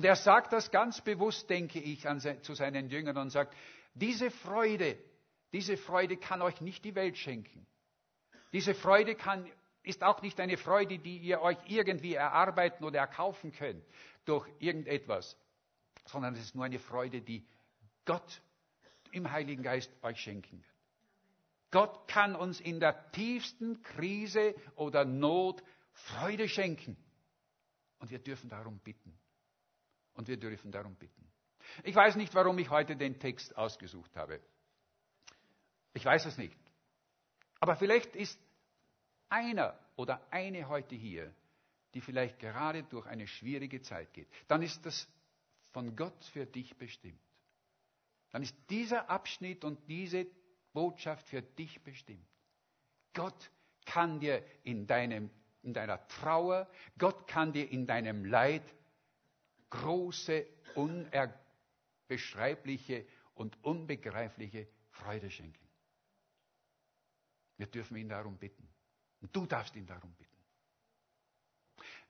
Und 0.00 0.06
er 0.06 0.16
sagt 0.16 0.54
das 0.54 0.70
ganz 0.70 1.02
bewusst, 1.02 1.50
denke 1.50 1.78
ich, 1.78 2.08
an, 2.08 2.20
zu 2.20 2.54
seinen 2.54 2.88
Jüngern 2.88 3.18
und 3.18 3.28
sagt, 3.28 3.54
diese 3.92 4.30
Freude, 4.30 4.96
diese 5.52 5.76
Freude 5.76 6.16
kann 6.16 6.40
euch 6.40 6.62
nicht 6.62 6.86
die 6.86 6.94
Welt 6.94 7.18
schenken. 7.18 7.66
Diese 8.54 8.72
Freude 8.72 9.14
kann, 9.14 9.46
ist 9.82 10.02
auch 10.02 10.22
nicht 10.22 10.40
eine 10.40 10.56
Freude, 10.56 10.98
die 10.98 11.18
ihr 11.18 11.42
euch 11.42 11.58
irgendwie 11.66 12.14
erarbeiten 12.14 12.82
oder 12.82 12.98
erkaufen 12.98 13.52
könnt 13.52 13.84
durch 14.24 14.48
irgendetwas, 14.58 15.36
sondern 16.06 16.32
es 16.32 16.40
ist 16.40 16.54
nur 16.54 16.64
eine 16.64 16.78
Freude, 16.78 17.20
die 17.20 17.46
Gott 18.06 18.40
im 19.12 19.30
Heiligen 19.30 19.62
Geist 19.62 19.92
euch 20.00 20.18
schenken 20.18 20.62
wird. 20.62 20.74
Gott 21.72 22.08
kann 22.08 22.34
uns 22.34 22.58
in 22.58 22.80
der 22.80 23.12
tiefsten 23.12 23.82
Krise 23.82 24.54
oder 24.76 25.04
Not 25.04 25.62
Freude 25.92 26.48
schenken. 26.48 26.96
Und 27.98 28.10
wir 28.10 28.18
dürfen 28.18 28.48
darum 28.48 28.78
bitten. 28.78 29.19
Und 30.20 30.28
wir 30.28 30.36
dürfen 30.36 30.70
darum 30.70 30.94
bitten. 30.96 31.26
Ich 31.82 31.94
weiß 31.94 32.16
nicht, 32.16 32.34
warum 32.34 32.58
ich 32.58 32.68
heute 32.68 32.94
den 32.94 33.18
Text 33.18 33.56
ausgesucht 33.56 34.14
habe. 34.16 34.40
Ich 35.94 36.04
weiß 36.04 36.26
es 36.26 36.36
nicht. 36.36 36.58
Aber 37.58 37.74
vielleicht 37.76 38.14
ist 38.14 38.38
einer 39.30 39.78
oder 39.96 40.20
eine 40.30 40.68
heute 40.68 40.94
hier, 40.94 41.34
die 41.94 42.02
vielleicht 42.02 42.38
gerade 42.38 42.82
durch 42.82 43.06
eine 43.06 43.26
schwierige 43.26 43.80
Zeit 43.80 44.12
geht. 44.12 44.28
Dann 44.46 44.62
ist 44.62 44.84
das 44.84 45.08
von 45.72 45.96
Gott 45.96 46.24
für 46.26 46.44
dich 46.44 46.76
bestimmt 46.76 47.20
dann 48.30 48.42
ist 48.42 48.56
dieser 48.70 49.10
Abschnitt 49.10 49.64
und 49.64 49.88
diese 49.88 50.26
Botschaft 50.72 51.28
für 51.28 51.42
dich 51.42 51.82
bestimmt. 51.82 52.26
Gott 53.12 53.50
kann 53.84 54.20
dir 54.20 54.44
in, 54.62 54.86
deinem, 54.86 55.30
in 55.62 55.74
deiner 55.74 56.06
Trauer, 56.06 56.68
Gott 56.96 57.26
kann 57.26 57.52
dir 57.52 57.68
in 57.68 57.86
deinem 57.86 58.24
Leid 58.24 58.62
große, 59.70 60.46
unbeschreibliche 60.74 63.06
und 63.34 63.62
unbegreifliche 63.64 64.68
Freude 64.90 65.30
schenken. 65.30 65.66
Wir 67.56 67.66
dürfen 67.66 67.96
ihn 67.96 68.08
darum 68.08 68.38
bitten. 68.38 68.68
Und 69.20 69.34
du 69.34 69.46
darfst 69.46 69.74
ihn 69.76 69.86
darum 69.86 70.12
bitten. 70.14 70.30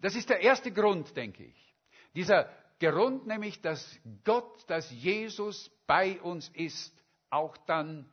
Das 0.01 0.15
ist 0.15 0.31
der 0.31 0.41
erste 0.41 0.73
Grund, 0.73 1.15
denke 1.17 1.45
ich. 1.45 1.77
Dieser 2.15 2.51
Grund 2.79 3.27
nämlich, 3.27 3.61
dass 3.61 3.99
Gott, 4.25 4.69
dass 4.69 4.91
Jesus 4.91 5.71
bei 5.87 6.21
uns 6.21 6.49
ist, 6.51 6.95
auch 7.29 7.57
dann. 7.59 8.11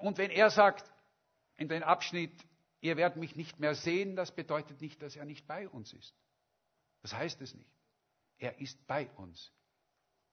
Und 0.00 0.18
wenn 0.18 0.30
er 0.30 0.50
sagt 0.50 0.90
in 1.56 1.68
den 1.68 1.82
Abschnitt, 1.82 2.32
ihr 2.80 2.96
werdet 2.96 3.18
mich 3.18 3.36
nicht 3.36 3.60
mehr 3.60 3.74
sehen, 3.74 4.16
das 4.16 4.34
bedeutet 4.34 4.80
nicht, 4.80 5.00
dass 5.02 5.16
er 5.16 5.24
nicht 5.24 5.46
bei 5.46 5.68
uns 5.68 5.92
ist. 5.92 6.14
Das 7.02 7.14
heißt 7.14 7.40
es 7.40 7.54
nicht. 7.54 7.77
Er 8.38 8.58
ist 8.60 8.86
bei 8.86 9.08
uns 9.16 9.52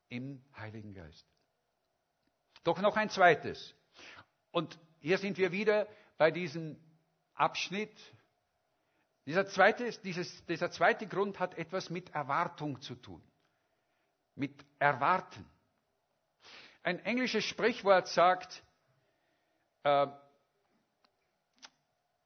im 0.09 0.43
Heiligen 0.55 0.93
Geist. 0.93 1.25
Doch 2.63 2.79
noch 2.81 2.95
ein 2.95 3.09
zweites. 3.09 3.73
Und 4.51 4.79
hier 4.99 5.17
sind 5.17 5.37
wir 5.37 5.51
wieder 5.51 5.87
bei 6.17 6.31
diesem 6.31 6.77
Abschnitt. 7.33 7.95
Dieser 9.25 9.47
zweite, 9.47 9.91
dieses, 10.03 10.45
dieser 10.45 10.71
zweite 10.71 11.07
Grund 11.07 11.39
hat 11.39 11.57
etwas 11.57 11.89
mit 11.89 12.11
Erwartung 12.11 12.81
zu 12.81 12.95
tun 12.95 13.21
mit 14.35 14.65
Erwarten. 14.79 15.45
Ein 16.83 16.99
englisches 16.99 17.45
Sprichwort 17.45 18.07
sagt, 18.07 18.63
äh, 19.83 20.07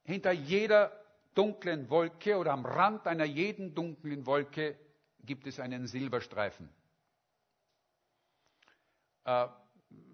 hinter 0.03 0.31
jeder 0.31 0.91
dunklen 1.35 1.89
Wolke 1.89 2.37
oder 2.37 2.51
am 2.51 2.65
Rand 2.65 3.07
einer 3.07 3.25
jeden 3.25 3.75
dunklen 3.75 4.25
Wolke 4.25 4.77
gibt 5.25 5.47
es 5.47 5.60
einen 5.60 5.88
Silberstreifen. 5.88 6.69
Äh, 9.25 9.47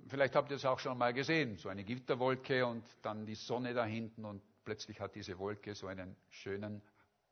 vielleicht 0.07 0.35
habt 0.35 0.51
ihr 0.51 0.57
es 0.57 0.65
auch 0.65 0.79
schon 0.79 0.97
mal 0.97 1.13
gesehen, 1.13 1.57
so 1.57 1.69
eine 1.69 1.83
Gitterwolke 1.83 2.65
und 2.65 2.83
dann 3.01 3.25
die 3.25 3.35
Sonne 3.35 3.73
da 3.73 3.85
hinten 3.85 4.25
und 4.25 4.41
plötzlich 4.63 4.99
hat 4.99 5.15
diese 5.15 5.37
Wolke 5.37 5.75
so 5.75 5.87
einen 5.87 6.15
schönen 6.29 6.81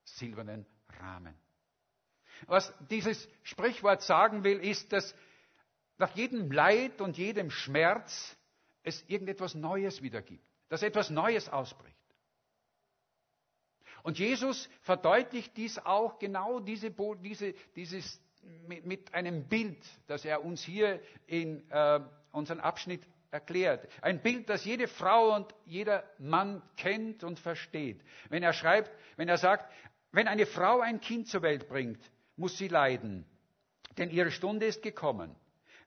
silbernen 0.03 0.65
Rahmen. 0.99 1.35
Was 2.47 2.73
dieses 2.89 3.27
Sprichwort 3.43 4.01
sagen 4.01 4.43
will, 4.43 4.59
ist, 4.59 4.91
dass 4.91 5.15
nach 5.97 6.15
jedem 6.15 6.51
Leid 6.51 7.01
und 7.01 7.17
jedem 7.17 7.49
Schmerz 7.49 8.37
es 8.83 9.03
irgendetwas 9.07 9.55
Neues 9.55 10.01
wieder 10.01 10.21
gibt, 10.21 10.45
dass 10.69 10.83
etwas 10.83 11.09
Neues 11.09 11.49
ausbricht. 11.49 11.97
Und 14.03 14.19
Jesus 14.19 14.69
verdeutlicht 14.81 15.55
dies 15.57 15.79
auch 15.79 16.19
genau 16.19 16.59
diese, 16.59 16.91
diese, 16.91 17.53
dieses 17.75 18.21
mit, 18.67 18.85
mit, 18.85 19.13
einem 19.13 19.47
Bild, 19.47 19.83
das 20.07 20.25
er 20.25 20.43
uns 20.43 20.61
hier 20.61 21.01
in 21.25 21.69
äh, 21.71 22.01
unseren 22.31 22.59
Abschnitt 22.59 23.07
erklärt. 23.31 23.87
Ein 24.01 24.21
Bild, 24.21 24.49
das 24.49 24.65
jede 24.65 24.87
Frau 24.87 25.35
und 25.35 25.53
jeder 25.65 26.03
Mann 26.19 26.61
kennt 26.75 27.23
und 27.23 27.39
versteht. 27.39 28.01
Wenn 28.29 28.43
er 28.43 28.53
schreibt, 28.53 28.91
wenn 29.15 29.29
er 29.29 29.37
sagt, 29.37 29.71
wenn 30.11 30.27
eine 30.27 30.45
Frau 30.45 30.81
ein 30.81 30.99
Kind 30.99 31.29
zur 31.29 31.41
Welt 31.41 31.67
bringt, 31.69 31.99
muss 32.35 32.57
sie 32.57 32.67
leiden, 32.67 33.25
denn 33.97 34.09
ihre 34.09 34.31
Stunde 34.31 34.65
ist 34.65 34.81
gekommen. 34.81 35.35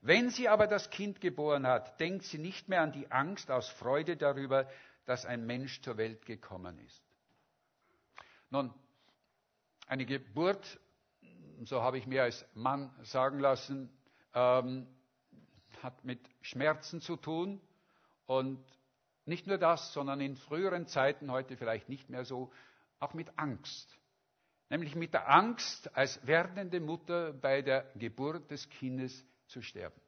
Wenn 0.01 0.29
sie 0.29 0.47
aber 0.47 0.67
das 0.67 0.89
Kind 0.89 1.21
geboren 1.21 1.67
hat, 1.67 1.99
denkt 1.99 2.25
sie 2.25 2.37
nicht 2.37 2.67
mehr 2.67 2.81
an 2.81 2.91
die 2.91 3.11
Angst 3.11 3.51
aus 3.51 3.69
Freude 3.69 4.17
darüber, 4.17 4.67
dass 5.05 5.25
ein 5.25 5.45
Mensch 5.45 5.81
zur 5.81 5.97
Welt 5.97 6.25
gekommen 6.25 6.79
ist. 6.79 7.06
Nun, 8.49 8.73
eine 9.87 10.05
Geburt, 10.05 10.79
so 11.65 11.81
habe 11.81 11.97
ich 11.97 12.07
mir 12.07 12.23
als 12.23 12.45
Mann 12.53 12.93
sagen 13.03 13.39
lassen, 13.39 13.89
ähm, 14.33 14.87
hat 15.83 16.05
mit 16.05 16.21
Schmerzen 16.41 17.01
zu 17.01 17.17
tun 17.17 17.61
und 18.25 18.63
nicht 19.25 19.47
nur 19.47 19.57
das, 19.57 19.91
sondern 19.91 20.21
in 20.21 20.37
früheren 20.37 20.87
Zeiten, 20.87 21.29
heute 21.29 21.57
vielleicht 21.57 21.89
nicht 21.89 22.09
mehr 22.09 22.23
so, 22.23 22.51
auch 22.99 23.13
mit 23.13 23.37
Angst. 23.37 23.97
Nämlich 24.69 24.95
mit 24.95 25.13
der 25.13 25.29
Angst, 25.29 25.93
als 25.95 26.25
werdende 26.25 26.79
Mutter 26.79 27.33
bei 27.33 27.61
der 27.61 27.91
Geburt 27.95 28.49
des 28.49 28.69
Kindes 28.69 29.25
zu 29.47 29.61
sterben. 29.61 29.99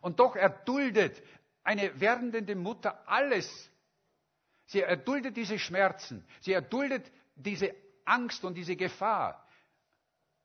Und 0.00 0.20
doch 0.20 0.36
erduldet 0.36 1.22
eine 1.62 2.00
werdende 2.00 2.54
Mutter 2.54 3.06
alles. 3.06 3.70
Sie 4.66 4.80
erduldet 4.80 5.36
diese 5.36 5.58
Schmerzen. 5.58 6.24
Sie 6.40 6.52
erduldet 6.52 7.10
diese 7.34 7.74
Angst 8.04 8.44
und 8.44 8.54
diese 8.54 8.76
Gefahr, 8.76 9.46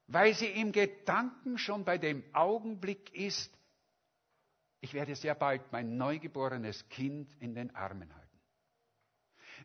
weil 0.07 0.33
sie 0.33 0.47
im 0.47 0.71
Gedanken 0.71 1.57
schon 1.57 1.85
bei 1.85 1.97
dem 1.97 2.23
Augenblick 2.33 3.13
ist, 3.13 3.53
ich 4.81 4.93
werde 4.93 5.15
sehr 5.15 5.35
bald 5.35 5.71
mein 5.71 5.97
neugeborenes 5.97 6.87
Kind 6.89 7.29
in 7.41 7.53
den 7.53 7.75
Armen 7.75 8.13
halten. 8.15 8.39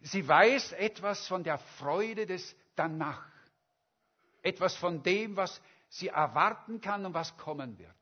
Sie 0.03 0.27
weiß 0.27 0.73
etwas 0.73 1.29
von 1.29 1.45
der 1.45 1.59
Freude 1.59 2.27
des 2.27 2.57
Danach. 2.75 3.31
Etwas 4.43 4.77
von 4.77 5.03
dem, 5.03 5.37
was 5.37 5.63
sie 5.89 6.09
erwarten 6.09 6.81
kann 6.81 7.07
und 7.07 7.15
was 7.15 7.37
kommen 7.37 7.79
wird. 7.79 7.95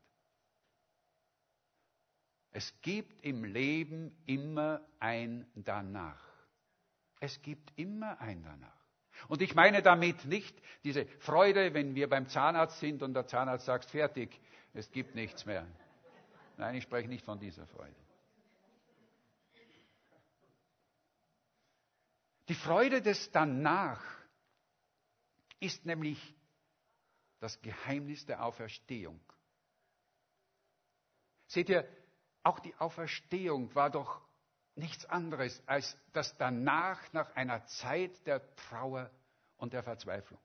Es 2.51 2.73
gibt 2.81 3.23
im 3.23 3.43
Leben 3.43 4.15
immer 4.25 4.81
ein 4.99 5.45
Danach. 5.55 6.32
Es 7.23 7.41
gibt 7.41 7.71
immer 7.79 8.19
ein 8.19 8.43
Danach. 8.43 8.75
Und 9.29 9.41
ich 9.41 9.55
meine 9.55 9.81
damit 9.81 10.25
nicht 10.25 10.53
diese 10.83 11.05
Freude, 11.19 11.73
wenn 11.73 11.95
wir 11.95 12.09
beim 12.09 12.27
Zahnarzt 12.27 12.81
sind 12.81 13.01
und 13.01 13.13
der 13.13 13.25
Zahnarzt 13.27 13.65
sagt, 13.65 13.85
fertig, 13.85 14.37
es 14.73 14.91
gibt 14.91 15.15
nichts 15.15 15.45
mehr. 15.45 15.65
Nein, 16.57 16.75
ich 16.75 16.83
spreche 16.83 17.07
nicht 17.07 17.23
von 17.23 17.39
dieser 17.39 17.65
Freude. 17.67 17.95
Die 22.49 22.55
Freude 22.55 23.01
des 23.01 23.31
Danach 23.31 24.03
ist 25.61 25.85
nämlich 25.85 26.35
das 27.39 27.61
Geheimnis 27.61 28.25
der 28.25 28.43
Auferstehung. 28.43 29.21
Seht 31.47 31.69
ihr, 31.69 31.87
auch 32.43 32.59
die 32.59 32.75
Auferstehung 32.75 33.73
war 33.75 33.89
doch 33.89 34.27
nichts 34.75 35.05
anderes 35.05 35.61
als 35.65 35.97
das 36.13 36.35
danach 36.37 36.99
nach 37.13 37.35
einer 37.35 37.65
Zeit 37.65 38.25
der 38.25 38.41
Trauer 38.55 39.09
und 39.57 39.73
der 39.73 39.83
Verzweiflung. 39.83 40.39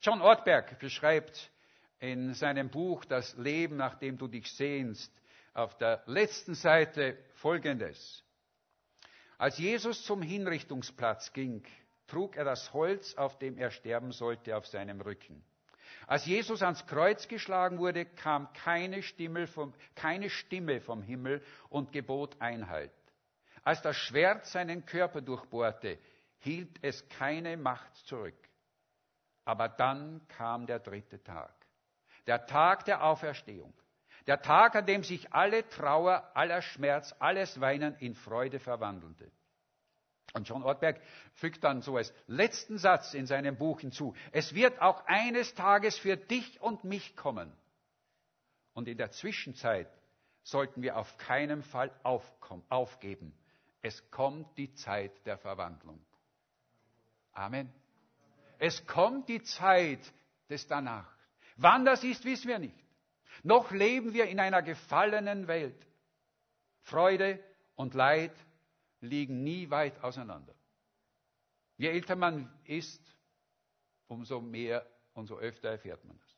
John 0.00 0.20
Ortberg 0.20 0.78
beschreibt 0.78 1.50
in 1.98 2.34
seinem 2.34 2.70
Buch 2.70 3.04
Das 3.04 3.36
Leben, 3.36 3.76
nach 3.76 3.94
dem 3.94 4.18
du 4.18 4.28
dich 4.28 4.52
sehnst, 4.52 5.12
auf 5.54 5.76
der 5.78 6.02
letzten 6.06 6.54
Seite 6.54 7.18
Folgendes. 7.34 8.24
Als 9.38 9.58
Jesus 9.58 10.04
zum 10.04 10.22
Hinrichtungsplatz 10.22 11.32
ging, 11.32 11.64
trug 12.06 12.36
er 12.36 12.44
das 12.44 12.72
Holz, 12.72 13.14
auf 13.14 13.38
dem 13.38 13.58
er 13.58 13.70
sterben 13.70 14.12
sollte, 14.12 14.56
auf 14.56 14.66
seinem 14.66 15.00
Rücken. 15.00 15.44
Als 16.06 16.26
Jesus 16.26 16.62
ans 16.62 16.86
Kreuz 16.86 17.28
geschlagen 17.28 17.78
wurde, 17.78 18.04
kam 18.04 18.52
keine 18.52 19.02
Stimme 19.02 19.46
vom, 19.46 19.72
keine 19.94 20.30
Stimme 20.30 20.80
vom 20.80 21.02
Himmel 21.02 21.42
und 21.68 21.92
gebot 21.92 22.40
Einhalt. 22.40 22.92
Als 23.62 23.80
das 23.82 23.96
Schwert 23.96 24.46
seinen 24.46 24.84
Körper 24.84 25.20
durchbohrte, 25.20 25.98
hielt 26.38 26.82
es 26.82 27.08
keine 27.08 27.56
Macht 27.56 27.94
zurück. 28.06 28.36
Aber 29.44 29.68
dann 29.68 30.26
kam 30.28 30.66
der 30.66 30.78
dritte 30.78 31.22
Tag, 31.22 31.54
der 32.26 32.46
Tag 32.46 32.84
der 32.84 33.04
Auferstehung, 33.04 33.72
der 34.26 34.40
Tag, 34.40 34.76
an 34.76 34.86
dem 34.86 35.02
sich 35.02 35.32
alle 35.32 35.68
Trauer, 35.68 36.30
aller 36.34 36.62
Schmerz, 36.62 37.14
alles 37.18 37.60
Weinen 37.60 37.96
in 37.96 38.14
Freude 38.14 38.60
verwandelte. 38.60 39.30
Und 40.34 40.48
John 40.48 40.62
Ortberg 40.62 41.00
fügt 41.34 41.62
dann 41.62 41.82
so 41.82 41.96
als 41.96 42.12
letzten 42.26 42.78
Satz 42.78 43.14
in 43.14 43.26
seinem 43.26 43.56
Buch 43.56 43.80
hinzu, 43.80 44.14
es 44.30 44.54
wird 44.54 44.80
auch 44.80 45.04
eines 45.06 45.54
Tages 45.54 45.98
für 45.98 46.16
dich 46.16 46.60
und 46.60 46.84
mich 46.84 47.16
kommen. 47.16 47.52
Und 48.72 48.88
in 48.88 48.96
der 48.96 49.10
Zwischenzeit 49.10 49.88
sollten 50.42 50.82
wir 50.82 50.96
auf 50.96 51.18
keinen 51.18 51.62
Fall 51.62 51.90
aufgeben. 52.02 53.36
Es 53.82 54.10
kommt 54.10 54.56
die 54.56 54.72
Zeit 54.74 55.26
der 55.26 55.36
Verwandlung. 55.36 56.00
Amen. 57.32 57.72
Es 58.58 58.86
kommt 58.86 59.28
die 59.28 59.42
Zeit 59.42 60.00
des 60.48 60.66
Danach. 60.68 61.12
Wann 61.56 61.84
das 61.84 62.04
ist, 62.04 62.24
wissen 62.24 62.48
wir 62.48 62.60
nicht. 62.60 62.78
Noch 63.42 63.72
leben 63.72 64.12
wir 64.14 64.26
in 64.26 64.38
einer 64.38 64.62
gefallenen 64.62 65.48
Welt. 65.48 65.86
Freude 66.82 67.42
und 67.74 67.94
Leid 67.94 68.34
liegen 69.00 69.42
nie 69.42 69.68
weit 69.70 70.00
auseinander. 70.02 70.54
Je 71.76 71.88
älter 71.88 72.14
man 72.14 72.52
ist, 72.64 73.02
umso 74.06 74.40
mehr, 74.40 74.86
umso 75.14 75.38
öfter 75.38 75.70
erfährt 75.70 76.04
man 76.04 76.16
das. 76.18 76.31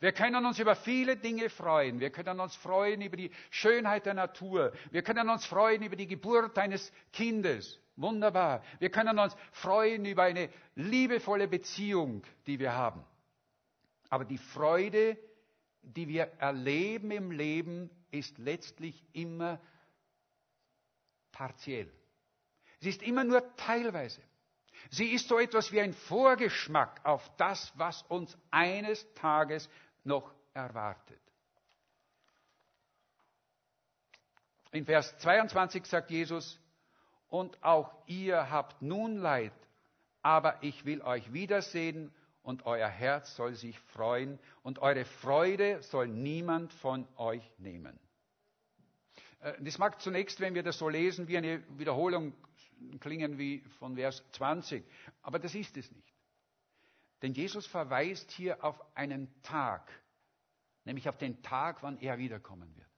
Wir 0.00 0.12
können 0.12 0.44
uns 0.44 0.58
über 0.58 0.76
viele 0.76 1.16
Dinge 1.16 1.48
freuen. 1.48 2.00
Wir 2.00 2.10
können 2.10 2.38
uns 2.40 2.54
freuen 2.56 3.00
über 3.00 3.16
die 3.16 3.30
Schönheit 3.50 4.06
der 4.06 4.14
Natur. 4.14 4.72
Wir 4.90 5.02
können 5.02 5.28
uns 5.30 5.46
freuen 5.46 5.82
über 5.82 5.96
die 5.96 6.06
Geburt 6.06 6.58
eines 6.58 6.92
Kindes. 7.12 7.80
Wunderbar. 7.96 8.62
Wir 8.78 8.90
können 8.90 9.18
uns 9.18 9.34
freuen 9.52 10.04
über 10.04 10.24
eine 10.24 10.50
liebevolle 10.74 11.48
Beziehung, 11.48 12.22
die 12.46 12.58
wir 12.58 12.74
haben. 12.74 13.02
Aber 14.10 14.26
die 14.26 14.38
Freude, 14.38 15.16
die 15.80 16.06
wir 16.08 16.24
erleben 16.38 17.10
im 17.10 17.30
Leben, 17.30 17.90
ist 18.10 18.36
letztlich 18.38 19.02
immer 19.14 19.60
partiell. 21.32 21.90
Sie 22.80 22.90
ist 22.90 23.02
immer 23.02 23.24
nur 23.24 23.56
teilweise. 23.56 24.20
Sie 24.90 25.06
ist 25.12 25.28
so 25.28 25.38
etwas 25.38 25.72
wie 25.72 25.80
ein 25.80 25.94
Vorgeschmack 25.94 27.00
auf 27.04 27.28
das, 27.36 27.72
was 27.76 28.02
uns 28.02 28.36
eines 28.50 29.06
Tages 29.14 29.68
noch 30.06 30.32
erwartet. 30.54 31.20
In 34.72 34.84
Vers 34.84 35.16
22 35.18 35.86
sagt 35.86 36.10
Jesus, 36.10 36.60
und 37.28 37.62
auch 37.62 37.92
ihr 38.06 38.50
habt 38.50 38.82
nun 38.82 39.16
Leid, 39.16 39.52
aber 40.22 40.62
ich 40.62 40.84
will 40.84 41.02
euch 41.02 41.32
wiedersehen 41.32 42.12
und 42.42 42.66
euer 42.66 42.88
Herz 42.88 43.34
soll 43.36 43.54
sich 43.54 43.78
freuen 43.78 44.38
und 44.62 44.78
eure 44.78 45.04
Freude 45.04 45.82
soll 45.82 46.08
niemand 46.08 46.72
von 46.74 47.06
euch 47.16 47.42
nehmen. 47.58 47.98
Äh, 49.40 49.54
das 49.60 49.78
mag 49.78 50.00
zunächst, 50.00 50.40
wenn 50.40 50.54
wir 50.54 50.62
das 50.62 50.78
so 50.78 50.88
lesen, 50.88 51.26
wie 51.28 51.36
eine 51.36 51.62
Wiederholung 51.78 52.32
klingen 53.00 53.38
wie 53.38 53.60
von 53.78 53.96
Vers 53.96 54.22
20, 54.32 54.84
aber 55.22 55.38
das 55.38 55.54
ist 55.54 55.76
es 55.76 55.90
nicht. 55.90 56.15
Denn 57.26 57.34
Jesus 57.34 57.66
verweist 57.66 58.30
hier 58.30 58.62
auf 58.62 58.80
einen 58.94 59.26
Tag, 59.42 59.90
nämlich 60.84 61.08
auf 61.08 61.18
den 61.18 61.42
Tag, 61.42 61.82
wann 61.82 61.98
er 61.98 62.18
wiederkommen 62.18 62.72
wird. 62.76 62.88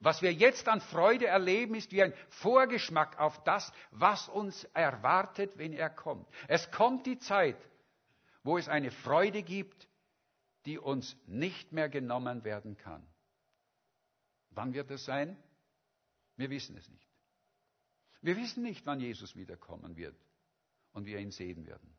Was 0.00 0.22
wir 0.22 0.32
jetzt 0.32 0.66
an 0.66 0.80
Freude 0.80 1.26
erleben, 1.26 1.74
ist 1.74 1.92
wie 1.92 2.02
ein 2.02 2.14
Vorgeschmack 2.30 3.20
auf 3.20 3.44
das, 3.44 3.70
was 3.90 4.30
uns 4.30 4.64
erwartet, 4.72 5.58
wenn 5.58 5.74
er 5.74 5.90
kommt. 5.90 6.26
Es 6.48 6.70
kommt 6.70 7.04
die 7.04 7.18
Zeit, 7.18 7.58
wo 8.44 8.56
es 8.56 8.66
eine 8.66 8.90
Freude 8.90 9.42
gibt, 9.42 9.86
die 10.64 10.78
uns 10.78 11.14
nicht 11.26 11.70
mehr 11.70 11.90
genommen 11.90 12.44
werden 12.44 12.78
kann. 12.78 13.06
Wann 14.52 14.72
wird 14.72 14.90
es 14.90 15.04
sein? 15.04 15.36
Wir 16.36 16.48
wissen 16.48 16.78
es 16.78 16.88
nicht. 16.88 17.10
Wir 18.22 18.38
wissen 18.38 18.62
nicht, 18.62 18.86
wann 18.86 19.00
Jesus 19.00 19.36
wiederkommen 19.36 19.96
wird 19.96 20.16
und 20.92 21.04
wir 21.04 21.18
ihn 21.18 21.30
sehen 21.30 21.66
werden. 21.66 21.94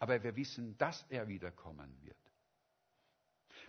Aber 0.00 0.20
wir 0.22 0.34
wissen, 0.34 0.76
dass 0.78 1.06
er 1.10 1.28
wiederkommen 1.28 1.94
wird. 2.02 2.16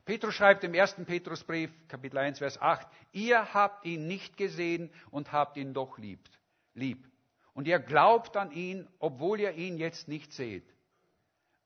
Petrus 0.05 0.33
schreibt 0.33 0.63
im 0.63 0.73
ersten 0.73 1.05
Petrusbrief, 1.05 1.69
Kapitel 1.87 2.17
1, 2.17 2.39
Vers 2.39 2.59
8, 2.59 2.87
ihr 3.11 3.53
habt 3.53 3.85
ihn 3.85 4.07
nicht 4.07 4.37
gesehen 4.37 4.89
und 5.11 5.31
habt 5.31 5.57
ihn 5.57 5.73
doch 5.73 5.97
liebt, 5.97 6.39
lieb. 6.73 7.05
Und 7.53 7.67
ihr 7.67 7.79
glaubt 7.79 8.37
an 8.37 8.51
ihn, 8.51 8.87
obwohl 8.97 9.41
ihr 9.41 9.51
ihn 9.51 9.77
jetzt 9.77 10.07
nicht 10.07 10.31
seht. 10.31 10.65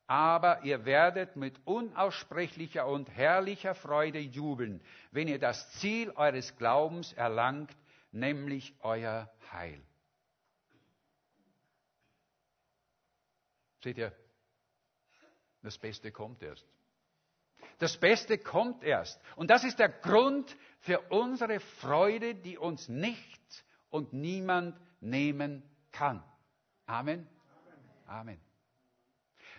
Aber 0.08 0.64
ihr 0.64 0.84
werdet 0.84 1.36
mit 1.36 1.60
unaussprechlicher 1.66 2.88
und 2.88 3.10
herrlicher 3.10 3.76
Freude 3.76 4.20
jubeln, 4.20 4.82
wenn 5.12 5.28
ihr 5.28 5.40
das 5.40 5.72
Ziel 5.74 6.12
eures 6.12 6.58
Glaubens 6.58 7.14
erlangt, 7.14 7.76
nämlich 8.12 8.76
euer 8.82 9.32
Heil. 9.52 9.82
Seht 13.84 14.00
ihr, 14.00 14.12
das 15.66 15.78
Beste 15.78 16.12
kommt 16.12 16.42
erst. 16.42 16.66
Das 17.80 17.98
Beste 17.98 18.38
kommt 18.38 18.84
erst. 18.84 19.20
Und 19.36 19.50
das 19.50 19.64
ist 19.64 19.80
der 19.80 19.90
Grund 19.90 20.56
für 20.80 21.00
unsere 21.10 21.60
Freude, 21.60 22.36
die 22.36 22.58
uns 22.58 22.88
nichts 22.88 23.66
und 23.90 24.14
niemand 24.14 24.80
nehmen 25.02 25.64
kann. 25.92 26.24
Amen. 26.86 27.28
Amen. 28.08 28.40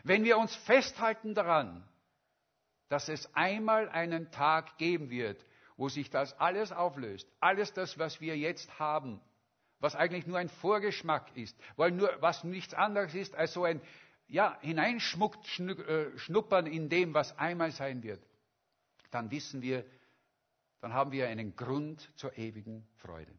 Wenn 0.05 0.25
wir 0.25 0.39
uns 0.39 0.55
festhalten 0.55 1.35
daran, 1.35 1.87
dass 2.89 3.09
es 3.09 3.35
einmal 3.35 3.89
einen 3.89 4.31
Tag 4.31 4.79
geben 4.79 5.11
wird, 5.11 5.45
wo 5.77 5.89
sich 5.89 6.09
das 6.11 6.39
alles 6.39 6.73
auflöst, 6.73 7.29
alles 7.41 7.73
das, 7.73 7.99
was 7.99 8.21
wir 8.21 8.39
jetzt 8.39 8.79
haben, 8.79 9.21
was 9.81 9.95
eigentlich 9.95 10.27
nur 10.27 10.39
ein 10.39 10.49
Vorgeschmack 10.49 11.37
ist, 11.37 11.59
weil 11.77 11.91
nur 11.91 12.11
was 12.21 12.45
nichts 12.45 12.73
anderes 12.73 13.15
ist 13.15 13.35
als 13.35 13.53
so 13.53 13.65
ein 13.65 13.81
ja, 14.29 14.59
hineinschnuppern 14.61 16.67
äh, 16.67 16.71
in 16.71 16.89
dem, 16.89 17.15
was 17.15 17.37
einmal 17.39 17.73
sein 17.73 18.03
wird, 18.03 18.25
dann 19.11 19.31
wissen 19.31 19.63
wir, 19.63 19.85
dann 20.81 20.93
haben 20.93 21.13
wir 21.13 21.29
einen 21.29 21.57
Grund 21.57 22.11
zur 22.17 22.37
ewigen 22.37 22.87
Freude. 22.97 23.33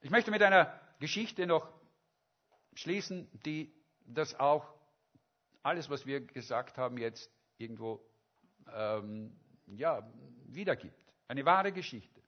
Ich 0.00 0.10
möchte 0.10 0.30
mit 0.30 0.42
einer 0.42 0.78
Geschichte 1.00 1.46
noch 1.46 1.68
schließen, 2.74 3.28
die 3.44 3.72
das 4.06 4.38
auch 4.38 4.72
alles, 5.62 5.90
was 5.90 6.06
wir 6.06 6.20
gesagt 6.20 6.78
haben, 6.78 6.98
jetzt 6.98 7.30
irgendwo 7.58 8.00
ähm, 8.72 9.36
ja, 9.66 10.08
wiedergibt. 10.44 10.94
Eine 11.26 11.44
wahre 11.44 11.72
Geschichte. 11.72 12.22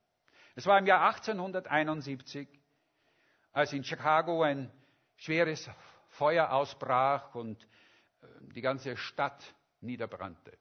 Es 0.56 0.66
war 0.66 0.78
im 0.78 0.86
Jahr 0.86 1.06
1871, 1.08 2.48
als 3.52 3.72
in 3.72 3.84
Chicago 3.84 4.42
ein 4.42 4.72
schweres 5.16 5.70
Feuer 6.18 6.52
ausbrach 6.52 7.34
und 7.34 7.62
äh, 8.20 8.26
die 8.54 8.60
ganze 8.60 8.96
Stadt 8.96 9.54
niederbrannte. 9.80 10.58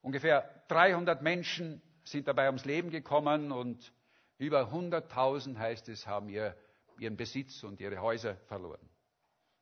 Ungefähr 0.00 0.64
300 0.68 1.20
Menschen 1.20 1.82
sind 2.04 2.26
dabei 2.26 2.46
ums 2.46 2.64
Leben 2.64 2.90
gekommen 2.90 3.52
und 3.52 3.92
über 4.38 4.72
100.000, 4.72 5.58
heißt 5.58 5.88
es, 5.90 6.06
haben 6.06 6.28
ihr, 6.28 6.56
ihren 6.98 7.16
Besitz 7.16 7.62
und 7.64 7.80
ihre 7.80 8.00
Häuser 8.00 8.36
verloren. 8.46 8.88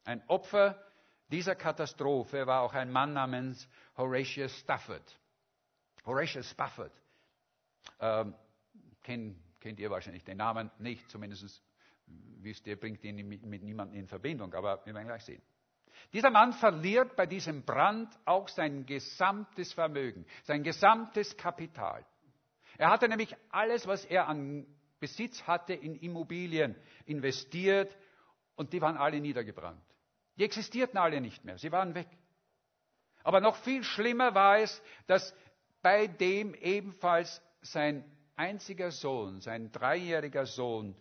Ein 0.05 0.23
Opfer 0.29 0.81
dieser 1.29 1.55
Katastrophe 1.55 2.47
war 2.47 2.63
auch 2.63 2.75
ein 2.75 2.91
Mann 2.91 3.15
namens 3.15 3.69
Horatius 3.97 4.57
Stafford. 4.61 5.19
Horatius 6.05 6.51
Spafford. 6.51 6.93
Ähm, 7.99 8.35
kennt, 9.03 9.37
kennt 9.61 9.81
ihr 9.81 9.91
wahrscheinlich 9.91 10.25
den 10.25 10.37
Namen 10.37 10.71
nicht, 10.79 11.11
zumindest 11.11 11.63
wisst 12.07 12.67
ihr, 12.67 12.79
bringt 12.79 13.03
ihn 13.05 13.17
mit, 13.27 13.45
mit 13.45 13.63
niemandem 13.63 13.99
in 14.01 14.07
Verbindung, 14.07 14.53
aber 14.55 14.85
wir 14.85 14.95
werden 14.95 15.07
gleich 15.07 15.25
sehen. 15.25 15.43
Dieser 16.13 16.31
Mann 16.31 16.53
verliert 16.53 17.17
bei 17.17 17.27
diesem 17.27 17.65
Brand 17.65 18.09
auch 18.25 18.49
sein 18.49 18.85
gesamtes 18.85 19.73
Vermögen, 19.73 20.27
sein 20.43 20.63
gesamtes 20.63 21.37
Kapital. 21.37 22.05
Er 22.77 22.91
hatte 22.91 23.09
nämlich 23.09 23.35
alles, 23.51 23.87
was 23.87 24.05
er 24.05 24.29
an 24.29 24.67
Besitz 25.01 25.43
hatte, 25.47 25.75
in 25.75 25.97
Immobilien 25.97 26.77
investiert 27.07 27.97
und 28.57 28.73
die 28.73 28.81
waren 28.81 28.97
alle 28.97 29.21
niedergebrannt. 29.21 29.83
Die 30.37 30.45
existierten 30.45 30.99
alle 30.99 31.21
nicht 31.21 31.45
mehr, 31.45 31.59
sie 31.59 31.71
waren 31.71 31.95
weg. 31.95 32.09
Aber 33.23 33.41
noch 33.41 33.57
viel 33.57 33.85
schlimmer 33.85 34.35
war 34.35 34.59
es, 34.59 34.83
dass 35.07 35.35
bei 35.83 36.07
dem 36.07 36.55
ebenfalls 36.55 37.43
sein 37.63 38.05
einziger 38.37 38.91
Sohn, 38.91 39.41
sein 39.41 39.71
dreijähriger 39.71 40.47
Sohn, 40.47 40.97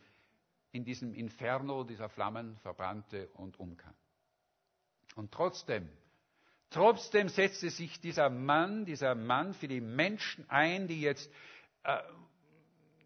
in 0.73 0.83
diesem 0.83 1.13
Inferno 1.13 1.83
dieser 1.83 2.09
Flammen 2.09 2.57
verbrannte 2.57 3.29
und 3.35 3.59
umkam. 3.59 3.93
Und 5.15 5.31
trotzdem, 5.31 5.87
trotzdem 6.71 7.29
setzte 7.29 7.69
sich 7.69 8.01
dieser 8.01 8.31
Mann, 8.31 8.83
dieser 8.83 9.13
Mann 9.13 9.53
für 9.53 9.67
die 9.67 9.81
Menschen 9.81 10.49
ein, 10.49 10.87
die 10.87 10.99
jetzt 10.99 11.31
äh, 11.83 12.01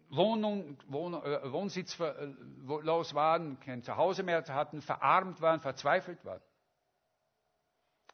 Wohnung, 0.08 0.78
Wohn, 0.86 1.12
äh, 1.12 1.52
wohnsitzlos 1.52 3.14
waren, 3.14 3.60
kein 3.60 3.82
Zuhause 3.82 4.22
mehr 4.22 4.42
hatten, 4.48 4.80
verarmt 4.80 5.42
waren, 5.42 5.60
verzweifelt 5.60 6.24
waren. 6.24 6.42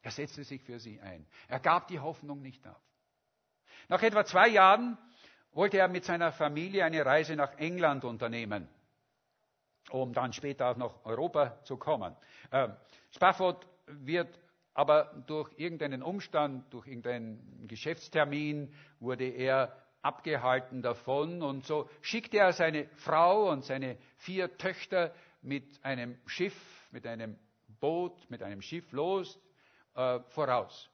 Er 0.02 0.10
setzte 0.10 0.42
sich 0.42 0.62
für 0.64 0.80
sie 0.80 1.00
ein. 1.00 1.26
Er 1.46 1.60
gab 1.60 1.86
die 1.86 2.00
Hoffnung 2.00 2.42
nicht 2.42 2.66
auf. 2.66 2.82
Nach 3.88 4.02
etwa 4.02 4.24
zwei 4.24 4.48
Jahren 4.48 4.98
wollte 5.52 5.78
er 5.78 5.86
mit 5.86 6.04
seiner 6.04 6.32
Familie 6.32 6.84
eine 6.84 7.06
Reise 7.06 7.36
nach 7.36 7.56
England 7.58 8.04
unternehmen 8.04 8.68
um 9.90 10.12
dann 10.12 10.32
später 10.32 10.70
auch 10.70 10.76
nach 10.76 11.04
Europa 11.04 11.62
zu 11.64 11.76
kommen. 11.76 12.14
Ähm, 12.52 12.74
Spafford 13.10 13.66
wird 13.86 14.38
aber 14.72 15.22
durch 15.26 15.50
irgendeinen 15.56 16.02
Umstand, 16.02 16.72
durch 16.72 16.86
irgendeinen 16.86 17.66
Geschäftstermin 17.68 18.74
wurde 18.98 19.28
er 19.28 19.76
abgehalten 20.02 20.82
davon 20.82 21.42
und 21.42 21.64
so 21.64 21.88
schickte 22.02 22.38
er 22.38 22.52
seine 22.52 22.88
Frau 22.96 23.50
und 23.50 23.64
seine 23.64 23.96
vier 24.16 24.56
Töchter 24.58 25.14
mit 25.40 25.82
einem 25.84 26.18
Schiff, 26.26 26.54
mit 26.90 27.06
einem 27.06 27.38
Boot, 27.80 28.28
mit 28.30 28.42
einem 28.42 28.60
Schiff 28.60 28.90
los 28.92 29.38
äh, 29.94 30.20
voraus. 30.28 30.90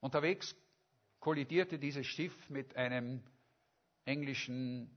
Unterwegs 0.00 0.56
kollidierte 1.20 1.78
dieses 1.78 2.06
Schiff 2.06 2.48
mit 2.48 2.76
einem 2.76 3.22
englischen 4.04 4.90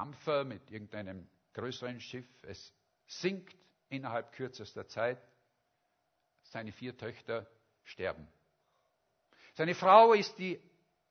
Dampfer, 0.00 0.44
mit 0.44 0.70
irgendeinem 0.70 1.28
größeren 1.52 2.00
Schiff. 2.00 2.26
Es 2.44 2.72
sinkt 3.06 3.54
innerhalb 3.90 4.32
kürzester 4.32 4.88
Zeit. 4.88 5.20
Seine 6.44 6.72
vier 6.72 6.96
Töchter 6.96 7.46
sterben. 7.84 8.26
Seine 9.52 9.74
Frau 9.74 10.14
ist, 10.14 10.38
die, 10.38 10.58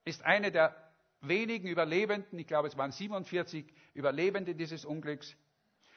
ist 0.05 0.23
eine 0.23 0.51
der 0.51 0.75
wenigen 1.21 1.67
Überlebenden, 1.67 2.39
ich 2.39 2.47
glaube 2.47 2.67
es 2.67 2.77
waren 2.77 2.91
47 2.91 3.71
Überlebende 3.93 4.55
dieses 4.55 4.85
Unglücks. 4.85 5.35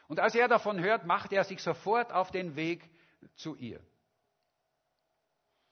Und 0.06 0.20
als 0.20 0.34
er 0.34 0.48
davon 0.48 0.78
hört, 0.78 1.06
macht 1.06 1.32
er 1.32 1.44
sich 1.44 1.62
sofort 1.62 2.12
auf 2.12 2.30
den 2.30 2.56
Weg 2.56 2.90
zu 3.36 3.54
ihr. 3.54 3.80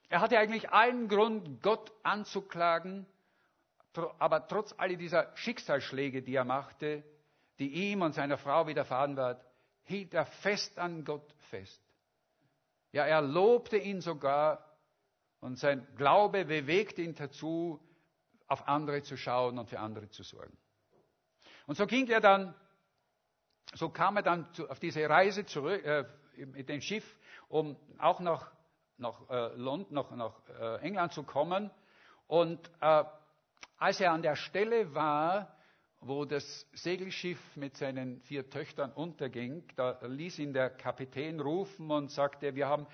Er 0.09 0.21
hatte 0.21 0.39
eigentlich 0.39 0.71
allen 0.71 1.07
Grund, 1.07 1.61
Gott 1.61 1.91
anzuklagen, 2.01 3.05
aber 4.19 4.47
trotz 4.47 4.73
all 4.77 4.95
dieser 4.95 5.35
Schicksalsschläge, 5.35 6.21
die 6.21 6.35
er 6.35 6.45
machte, 6.45 7.03
die 7.59 7.89
ihm 7.91 8.01
und 8.01 8.13
seiner 8.13 8.37
Frau 8.37 8.67
widerfahren 8.67 9.15
wird, 9.17 9.43
hielt 9.83 10.13
er 10.13 10.25
fest 10.25 10.79
an 10.79 11.03
Gott 11.03 11.33
fest. 11.49 11.81
Ja, 12.91 13.05
er 13.05 13.21
lobte 13.21 13.77
ihn 13.77 14.01
sogar 14.01 14.65
und 15.39 15.57
sein 15.57 15.87
Glaube 15.95 16.45
bewegte 16.45 17.01
ihn 17.01 17.15
dazu, 17.15 17.79
auf 18.47 18.67
andere 18.67 19.01
zu 19.01 19.15
schauen 19.15 19.57
und 19.57 19.69
für 19.69 19.79
andere 19.79 20.09
zu 20.09 20.23
sorgen. 20.23 20.57
Und 21.67 21.75
so 21.75 21.87
ging 21.87 22.07
er 22.09 22.19
dann, 22.19 22.53
so 23.73 23.89
kam 23.89 24.17
er 24.17 24.23
dann 24.23 24.53
zu, 24.53 24.69
auf 24.69 24.79
diese 24.79 25.07
Reise 25.07 25.45
zurück 25.45 25.83
äh, 25.85 26.05
mit 26.35 26.67
dem 26.67 26.81
Schiff, 26.81 27.17
um 27.47 27.77
auch 27.97 28.19
nach, 28.19 28.51
nach 28.97 29.29
äh, 29.29 29.55
London, 29.55 29.93
nach, 29.93 30.11
nach 30.11 30.49
äh, 30.49 30.81
England 30.81 31.13
zu 31.13 31.23
kommen. 31.23 31.71
Und 32.27 32.69
äh, 32.81 33.03
als 33.81 33.99
er 33.99 34.11
an 34.11 34.21
der 34.21 34.35
Stelle 34.35 34.93
war, 34.93 35.57
wo 36.01 36.23
das 36.23 36.67
Segelschiff 36.71 37.39
mit 37.55 37.75
seinen 37.77 38.21
vier 38.21 38.47
Töchtern 38.47 38.91
unterging, 38.93 39.63
da 39.75 39.99
ließ 40.05 40.37
ihn 40.37 40.53
der 40.53 40.69
Kapitän 40.69 41.39
rufen 41.39 41.89
und 41.89 42.11
sagte, 42.11 42.53
wir 42.53 42.67
haben 42.67 42.85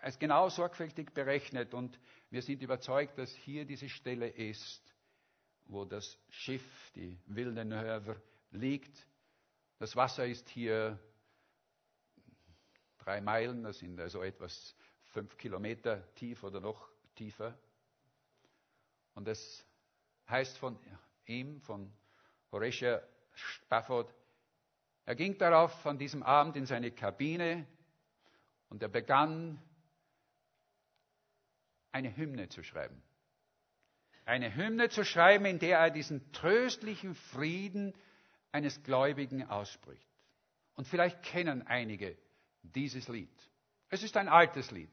es 0.00 0.18
genau 0.18 0.48
sorgfältig 0.48 1.12
berechnet 1.12 1.74
und 1.74 2.00
wir 2.30 2.40
sind 2.40 2.62
überzeugt, 2.62 3.18
dass 3.18 3.30
hier 3.34 3.66
diese 3.66 3.90
Stelle 3.90 4.28
ist, 4.28 4.82
wo 5.66 5.84
das 5.84 6.18
Schiff, 6.30 6.90
die 6.94 7.18
Wildenhöver, 7.26 8.16
liegt. 8.50 9.06
Das 9.78 9.94
Wasser 9.94 10.26
ist 10.26 10.48
hier 10.48 10.98
drei 12.96 13.20
Meilen, 13.20 13.62
das 13.62 13.78
sind 13.78 14.00
also 14.00 14.22
etwas 14.22 14.74
fünf 15.12 15.36
Kilometer 15.36 16.02
tief 16.14 16.42
oder 16.44 16.60
noch 16.60 16.88
tiefer. 17.14 17.58
Und 19.14 19.28
es 19.28 19.66
heißt 20.30 20.58
von 20.58 20.78
ihm, 21.26 21.60
von 21.60 21.92
Horatia 22.52 23.02
Spafford, 23.34 24.14
er 25.04 25.14
ging 25.14 25.38
darauf 25.38 25.86
an 25.86 25.98
diesem 25.98 26.22
Abend 26.22 26.56
in 26.56 26.66
seine 26.66 26.90
Kabine 26.90 27.66
und 28.68 28.82
er 28.82 28.88
begann 28.88 29.60
eine 31.92 32.16
Hymne 32.16 32.48
zu 32.48 32.62
schreiben. 32.62 33.02
Eine 34.24 34.54
Hymne 34.54 34.88
zu 34.90 35.04
schreiben, 35.04 35.46
in 35.46 35.58
der 35.58 35.78
er 35.78 35.90
diesen 35.90 36.30
tröstlichen 36.32 37.14
Frieden 37.14 37.94
eines 38.52 38.82
Gläubigen 38.82 39.44
ausspricht. 39.44 40.06
Und 40.74 40.86
vielleicht 40.86 41.22
kennen 41.22 41.66
einige 41.66 42.16
dieses 42.62 43.08
Lied. 43.08 43.30
Es 43.88 44.02
ist 44.02 44.16
ein 44.16 44.28
altes 44.28 44.70
Lied. 44.70 44.90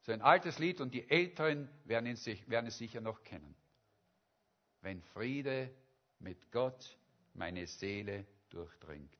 Es 0.00 0.08
ist 0.08 0.14
ein 0.14 0.22
altes 0.22 0.58
Lied 0.58 0.80
und 0.80 0.92
die 0.92 1.08
Älteren 1.08 1.68
werden 1.84 2.10
es, 2.10 2.26
werden 2.48 2.66
es 2.66 2.78
sicher 2.78 3.00
noch 3.00 3.22
kennen. 3.22 3.54
Wenn 4.82 5.00
Friede 5.14 5.70
mit 6.18 6.52
Gott 6.52 6.98
meine 7.34 7.66
Seele 7.66 8.26
durchdringt. 8.50 9.16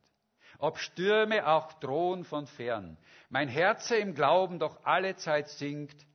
Ob 0.59 0.79
Stürme 0.79 1.47
auch 1.47 1.73
drohen 1.75 2.25
von 2.25 2.47
fern, 2.47 2.99
mein 3.31 3.49
Herze 3.49 3.97
im 3.97 4.15
Glauben 4.15 4.59
doch 4.59 4.85
alle 4.85 5.17
Zeit 5.17 5.49
singt, 5.49 6.07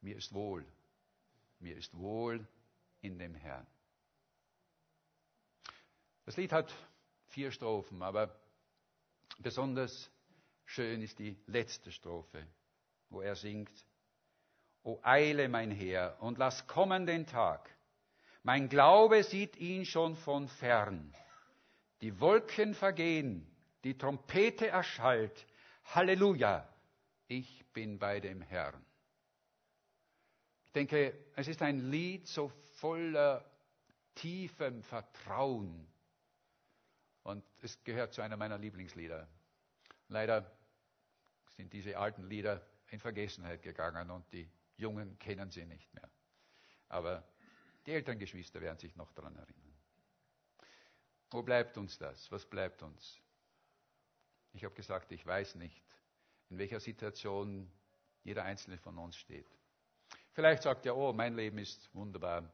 mir 0.00 0.16
ist 0.16 0.32
wohl, 0.32 0.64
mir 1.60 1.76
ist 1.76 1.96
wohl 1.96 2.46
in 3.02 3.18
dem 3.18 3.34
Herrn. 3.34 3.66
Das 6.24 6.36
Lied 6.36 6.52
hat 6.52 6.72
vier 7.28 7.50
Strophen, 7.50 8.02
aber 8.02 8.34
besonders 9.38 10.10
schön 10.64 11.02
ist 11.02 11.18
die 11.18 11.36
letzte 11.46 11.92
Strophe, 11.92 12.46
wo 13.10 13.20
er 13.20 13.36
singt, 13.36 13.72
O 14.86 15.00
eile 15.02 15.48
mein 15.48 15.70
Herr 15.70 16.20
und 16.20 16.36
lass 16.36 16.66
kommen 16.66 17.06
den 17.06 17.26
Tag. 17.26 17.73
Mein 18.46 18.68
Glaube 18.68 19.24
sieht 19.24 19.56
ihn 19.56 19.86
schon 19.86 20.16
von 20.16 20.48
fern. 20.48 21.14
Die 22.02 22.20
Wolken 22.20 22.74
vergehen, 22.74 23.50
die 23.84 23.96
Trompete 23.96 24.68
erschallt. 24.68 25.46
Halleluja, 25.86 26.68
ich 27.26 27.64
bin 27.72 27.98
bei 27.98 28.20
dem 28.20 28.42
Herrn. 28.42 28.84
Ich 30.66 30.72
denke, 30.72 31.18
es 31.34 31.48
ist 31.48 31.62
ein 31.62 31.90
Lied 31.90 32.28
so 32.28 32.48
voller 32.74 33.50
tiefem 34.14 34.82
Vertrauen. 34.82 35.88
Und 37.22 37.42
es 37.62 37.82
gehört 37.82 38.12
zu 38.12 38.20
einer 38.20 38.36
meiner 38.36 38.58
Lieblingslieder. 38.58 39.26
Leider 40.08 40.54
sind 41.56 41.72
diese 41.72 41.96
alten 41.96 42.28
Lieder 42.28 42.60
in 42.88 43.00
Vergessenheit 43.00 43.62
gegangen 43.62 44.10
und 44.10 44.30
die 44.34 44.50
Jungen 44.76 45.18
kennen 45.18 45.50
sie 45.50 45.64
nicht 45.64 45.94
mehr. 45.94 46.10
Aber 46.90 47.24
die 47.86 47.92
älteren 47.92 48.18
Geschwister 48.18 48.60
werden 48.60 48.78
sich 48.78 48.96
noch 48.96 49.12
daran 49.12 49.36
erinnern. 49.36 49.74
Wo 51.30 51.42
bleibt 51.42 51.76
uns 51.76 51.98
das? 51.98 52.30
Was 52.30 52.46
bleibt 52.46 52.82
uns? 52.82 53.20
Ich 54.52 54.64
habe 54.64 54.74
gesagt, 54.74 55.10
ich 55.10 55.26
weiß 55.26 55.56
nicht, 55.56 55.82
in 56.48 56.58
welcher 56.58 56.80
Situation 56.80 57.70
jeder 58.22 58.44
einzelne 58.44 58.78
von 58.78 58.96
uns 58.98 59.16
steht. 59.16 59.48
Vielleicht 60.32 60.62
sagt 60.62 60.86
er, 60.86 60.96
oh, 60.96 61.12
mein 61.12 61.34
Leben 61.34 61.58
ist 61.58 61.92
wunderbar. 61.94 62.50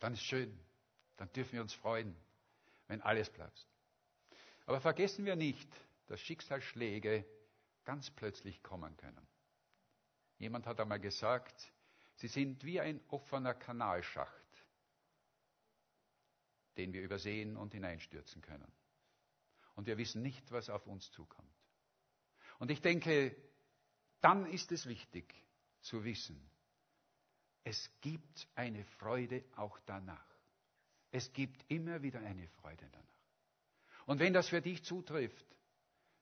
Dann 0.00 0.14
ist 0.14 0.22
schön. 0.22 0.58
Dann 1.16 1.32
dürfen 1.32 1.52
wir 1.52 1.62
uns 1.62 1.74
freuen, 1.74 2.16
wenn 2.86 3.00
alles 3.02 3.30
bleibt. 3.30 3.66
Aber 4.66 4.80
vergessen 4.80 5.24
wir 5.24 5.36
nicht, 5.36 5.68
dass 6.06 6.20
Schicksalsschläge 6.20 7.24
ganz 7.84 8.10
plötzlich 8.10 8.62
kommen 8.62 8.96
können. 8.96 9.26
Jemand 10.38 10.66
hat 10.66 10.80
einmal 10.80 11.00
gesagt, 11.00 11.72
sie 12.18 12.28
sind 12.28 12.64
wie 12.64 12.80
ein 12.80 13.00
offener 13.08 13.54
Kanalschacht, 13.54 14.66
den 16.76 16.92
wir 16.92 17.02
übersehen 17.02 17.56
und 17.56 17.72
hineinstürzen 17.72 18.42
können. 18.42 18.70
Und 19.74 19.86
wir 19.86 19.98
wissen 19.98 20.22
nicht, 20.22 20.50
was 20.50 20.70
auf 20.70 20.86
uns 20.86 21.10
zukommt. 21.12 21.48
Und 22.58 22.70
ich 22.70 22.80
denke, 22.80 23.36
dann 24.20 24.46
ist 24.46 24.72
es 24.72 24.86
wichtig 24.86 25.32
zu 25.80 26.04
wissen, 26.04 26.50
es 27.62 27.90
gibt 28.00 28.48
eine 28.54 28.84
Freude 28.84 29.44
auch 29.56 29.78
danach. 29.86 30.26
Es 31.10 31.32
gibt 31.32 31.64
immer 31.70 32.02
wieder 32.02 32.20
eine 32.20 32.48
Freude 32.48 32.88
danach. 32.90 33.08
Und 34.06 34.18
wenn 34.18 34.32
das 34.32 34.48
für 34.48 34.60
dich 34.60 34.82
zutrifft, 34.84 35.46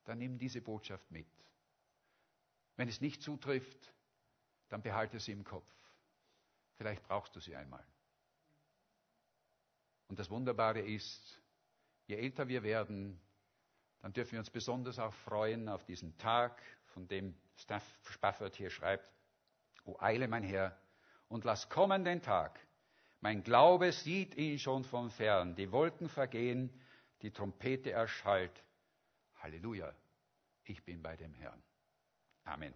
dann 0.04 0.18
nimm 0.18 0.38
diese 0.38 0.60
Botschaft 0.60 1.10
mit. 1.10 1.26
Wenn 2.76 2.88
es 2.88 3.00
nicht 3.00 3.22
zutrifft, 3.22 3.92
dann 4.68 4.82
behalte 4.82 5.18
sie 5.20 5.32
im 5.32 5.44
Kopf. 5.44 5.70
Vielleicht 6.76 7.02
brauchst 7.02 7.34
du 7.34 7.40
sie 7.40 7.56
einmal. 7.56 7.84
Und 10.08 10.18
das 10.18 10.30
Wunderbare 10.30 10.80
ist, 10.80 11.40
je 12.06 12.16
älter 12.16 12.48
wir 12.48 12.62
werden, 12.62 13.20
dann 14.00 14.12
dürfen 14.12 14.32
wir 14.32 14.38
uns 14.38 14.50
besonders 14.50 14.98
auch 14.98 15.12
freuen 15.12 15.68
auf 15.68 15.84
diesen 15.84 16.16
Tag, 16.18 16.62
von 16.86 17.08
dem 17.08 17.34
Spafford 18.04 18.54
hier 18.54 18.70
schreibt, 18.70 19.10
O 19.84 19.96
eile 19.98 20.28
mein 20.28 20.42
Herr, 20.42 20.78
und 21.28 21.44
lass 21.44 21.68
kommen 21.68 22.04
den 22.04 22.22
Tag. 22.22 22.60
Mein 23.20 23.42
Glaube 23.42 23.92
sieht 23.92 24.34
ihn 24.36 24.58
schon 24.58 24.84
von 24.84 25.10
fern. 25.10 25.56
Die 25.56 25.72
Wolken 25.72 26.08
vergehen, 26.08 26.70
die 27.22 27.32
Trompete 27.32 27.90
erschallt. 27.90 28.62
Halleluja, 29.36 29.92
ich 30.64 30.84
bin 30.84 31.02
bei 31.02 31.16
dem 31.16 31.34
Herrn. 31.34 31.62
Amen. 32.44 32.74